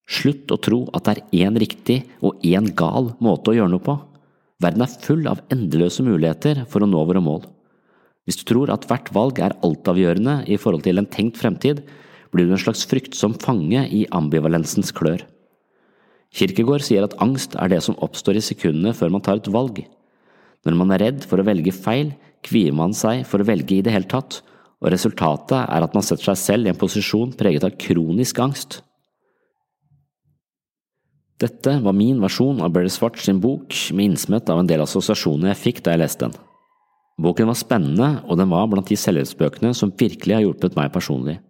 Slutt 0.09 0.51
å 0.51 0.59
tro 0.59 0.83
at 0.91 1.07
det 1.07 1.13
er 1.15 1.47
én 1.47 1.57
riktig 1.59 2.01
og 2.21 2.41
én 2.43 2.69
gal 2.75 3.13
måte 3.23 3.51
å 3.51 3.57
gjøre 3.57 3.71
noe 3.71 3.83
på. 3.83 3.95
Verden 4.63 4.85
er 4.85 4.95
full 5.03 5.27
av 5.31 5.41
endeløse 5.53 6.03
muligheter 6.05 6.63
for 6.71 6.83
å 6.83 6.89
nå 6.89 7.03
våre 7.07 7.23
mål. 7.23 7.45
Hvis 8.23 8.39
du 8.39 8.45
tror 8.47 8.71
at 8.71 8.85
hvert 8.87 9.09
valg 9.15 9.39
er 9.43 9.55
altavgjørende 9.65 10.43
i 10.51 10.59
forhold 10.59 10.85
til 10.85 10.99
en 10.99 11.09
tenkt 11.11 11.39
fremtid, 11.39 11.81
blir 12.31 12.47
du 12.47 12.55
en 12.55 12.61
slags 12.61 12.85
fryktsom 12.89 13.35
fange 13.41 13.83
i 13.91 14.05
ambivalensens 14.15 14.93
klør. 14.95 15.25
Kirkegård 16.33 16.81
sier 16.85 17.05
at 17.05 17.17
angst 17.21 17.57
er 17.59 17.69
det 17.69 17.83
som 17.85 17.99
oppstår 18.01 18.39
i 18.39 18.45
sekundene 18.45 18.95
før 18.97 19.11
man 19.13 19.23
tar 19.25 19.41
et 19.41 19.51
valg. 19.53 19.83
Når 20.63 20.79
man 20.79 20.95
er 20.95 21.03
redd 21.03 21.27
for 21.29 21.39
å 21.39 21.45
velge 21.45 21.75
feil, 21.75 22.13
kvier 22.43 22.73
man 22.75 22.95
seg 22.97 23.21
for 23.27 23.43
å 23.43 23.47
velge 23.47 23.77
i 23.77 23.83
det 23.85 23.93
hele 23.93 24.09
tatt, 24.09 24.41
og 24.83 24.91
resultatet 24.91 25.59
er 25.61 25.85
at 25.85 25.93
man 25.95 26.03
setter 26.03 26.31
seg 26.31 26.39
selv 26.39 26.67
i 26.67 26.73
en 26.73 26.79
posisjon 26.79 27.35
preget 27.39 27.67
av 27.67 27.75
kronisk 27.79 28.39
angst. 28.43 28.81
Dette 31.43 31.73
var 31.83 31.95
min 31.97 32.21
versjon 32.23 32.61
av 32.63 32.71
Barry 32.71 32.87
Swartz 32.93 33.25
sin 33.25 33.41
bok, 33.43 33.75
med 33.91 34.13
innsmett 34.13 34.47
av 34.47 34.61
en 34.61 34.67
del 34.69 34.79
assosiasjoner 34.79 35.49
jeg 35.51 35.59
fikk 35.59 35.81
da 35.83 35.91
jeg 35.91 35.99
leste 35.99 36.29
den. 36.29 36.37
Boken 37.19 37.49
var 37.49 37.57
spennende, 37.59 38.07
og 38.23 38.39
den 38.39 38.47
var 38.53 38.69
blant 38.71 38.87
de 38.87 38.95
selvhjelpsbøkene 38.97 39.73
som 39.75 39.91
virkelig 39.99 40.37
har 40.37 40.45
hjulpet 40.45 40.77
meg 40.77 40.93
personlig. 40.93 41.41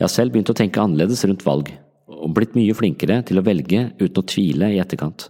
Jeg 0.00 0.06
har 0.06 0.12
selv 0.14 0.32
begynt 0.32 0.50
å 0.50 0.56
tenke 0.56 0.80
annerledes 0.80 1.26
rundt 1.28 1.44
valg, 1.44 1.68
og 2.08 2.32
blitt 2.36 2.56
mye 2.56 2.74
flinkere 2.78 3.20
til 3.28 3.38
å 3.38 3.44
velge 3.44 3.90
uten 4.00 4.22
å 4.22 4.26
tvile 4.32 4.72
i 4.72 4.80
etterkant. 4.80 5.28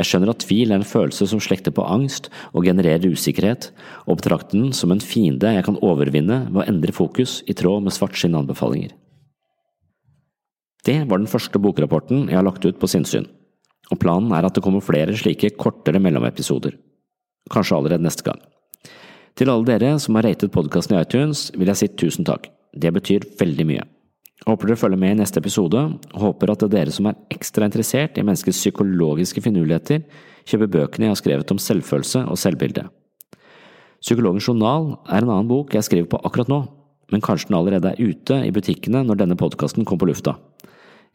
Jeg 0.00 0.08
skjønner 0.08 0.32
at 0.32 0.40
tvil 0.46 0.72
er 0.72 0.80
en 0.80 0.88
følelse 0.88 1.28
som 1.28 1.42
slekter 1.44 1.74
på 1.76 1.84
angst 1.84 2.30
og 2.54 2.64
genererer 2.64 3.12
usikkerhet, 3.12 3.68
og 4.08 4.22
betrakter 4.22 4.56
den 4.56 4.72
som 4.72 4.94
en 4.94 5.04
fiende 5.04 5.52
jeg 5.58 5.66
kan 5.68 5.78
overvinne 5.84 6.46
ved 6.48 6.62
å 6.62 6.66
endre 6.72 6.96
fokus 6.96 7.42
i 7.44 7.58
tråd 7.58 7.84
med 7.84 7.92
Svart 7.92 8.16
sine 8.16 8.40
anbefalinger. 8.40 8.96
Det 10.86 10.96
var 11.10 11.20
den 11.20 11.28
første 11.28 11.60
bokrapporten 11.60 12.28
jeg 12.30 12.38
har 12.38 12.46
lagt 12.46 12.64
ut 12.64 12.78
på 12.80 12.88
sinnssyn, 12.88 13.26
og 13.90 14.00
planen 14.00 14.32
er 14.32 14.46
at 14.48 14.56
det 14.56 14.64
kommer 14.64 14.84
flere 14.84 15.16
slike 15.16 15.52
kortere 15.60 16.00
mellomepisoder. 16.00 16.78
Kanskje 17.52 17.76
allerede 17.76 18.06
neste 18.06 18.24
gang. 18.24 18.40
Til 19.36 19.50
alle 19.52 19.68
dere 19.68 19.94
som 20.00 20.16
har 20.16 20.26
ratet 20.26 20.52
podkasten 20.52 20.96
i 20.96 21.02
iTunes, 21.02 21.48
vil 21.56 21.68
jeg 21.70 21.80
si 21.80 21.88
tusen 22.00 22.26
takk. 22.28 22.48
Det 22.72 22.92
betyr 22.94 23.26
veldig 23.40 23.66
mye. 23.68 23.84
Håper 24.46 24.70
dere 24.70 24.80
følger 24.80 25.00
med 25.00 25.14
i 25.14 25.20
neste 25.20 25.40
episode, 25.42 25.80
og 26.14 26.22
håper 26.24 26.52
at 26.52 26.62
det 26.62 26.70
er 26.70 26.74
dere 26.78 26.94
som 26.96 27.10
er 27.10 27.18
ekstra 27.34 27.68
interessert 27.68 28.16
i 28.16 28.24
menneskets 28.24 28.62
psykologiske 28.62 29.42
finurligheter, 29.44 30.06
kjøper 30.48 30.72
bøkene 30.78 31.08
jeg 31.08 31.14
har 31.14 31.20
skrevet 31.20 31.52
om 31.52 31.60
selvfølelse 31.60 32.24
og 32.24 32.40
selvbilde. 32.40 32.86
Psykologens 34.00 34.46
journal 34.48 34.94
er 35.04 35.20
en 35.20 35.28
annen 35.28 35.50
bok 35.50 35.74
jeg 35.76 35.84
skriver 35.84 36.08
på 36.08 36.22
akkurat 36.24 36.48
nå, 36.48 36.62
men 37.12 37.24
kanskje 37.24 37.50
den 37.50 37.58
allerede 37.58 37.92
er 37.92 38.00
ute 38.00 38.38
i 38.46 38.52
butikkene 38.54 39.02
når 39.04 39.20
denne 39.20 39.36
podkasten 39.36 39.84
kommer 39.84 40.06
på 40.06 40.12
lufta. 40.14 40.38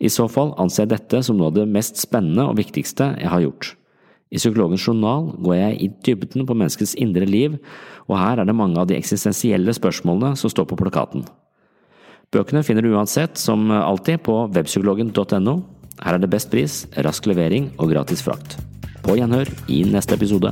I 0.03 0.11
så 0.11 0.27
fall 0.31 0.53
anser 0.59 0.83
jeg 0.83 0.93
dette 0.95 1.21
som 1.23 1.37
noe 1.39 1.49
av 1.51 1.57
det 1.57 1.65
mest 1.71 1.99
spennende 2.01 2.49
og 2.49 2.57
viktigste 2.59 3.13
jeg 3.21 3.31
har 3.31 3.43
gjort. 3.45 3.73
I 4.33 4.39
Psykologens 4.41 4.83
journal 4.83 5.29
går 5.39 5.55
jeg 5.55 5.79
i 5.79 5.89
dybden 6.03 6.47
på 6.47 6.57
menneskets 6.57 6.95
indre 6.99 7.27
liv, 7.29 7.55
og 8.09 8.17
her 8.19 8.41
er 8.41 8.49
det 8.49 8.57
mange 8.57 8.81
av 8.81 8.89
de 8.89 8.97
eksistensielle 8.97 9.73
spørsmålene 9.77 10.35
som 10.39 10.51
står 10.51 10.67
på 10.71 10.79
plakaten. 10.81 11.23
Bøkene 12.33 12.65
finner 12.65 12.83
du 12.83 12.95
uansett, 12.97 13.37
som 13.39 13.69
alltid, 13.71 14.19
på 14.25 14.41
webpsykologen.no. 14.51 15.59
Her 16.03 16.17
er 16.17 16.19
det 16.19 16.33
best 16.33 16.51
pris, 16.51 16.83
rask 17.05 17.29
levering 17.29 17.71
og 17.77 17.93
gratis 17.93 18.25
frakt. 18.25 18.57
På 19.05 19.15
gjenhør 19.15 19.53
i 19.71 19.85
neste 19.87 20.17
episode. 20.17 20.51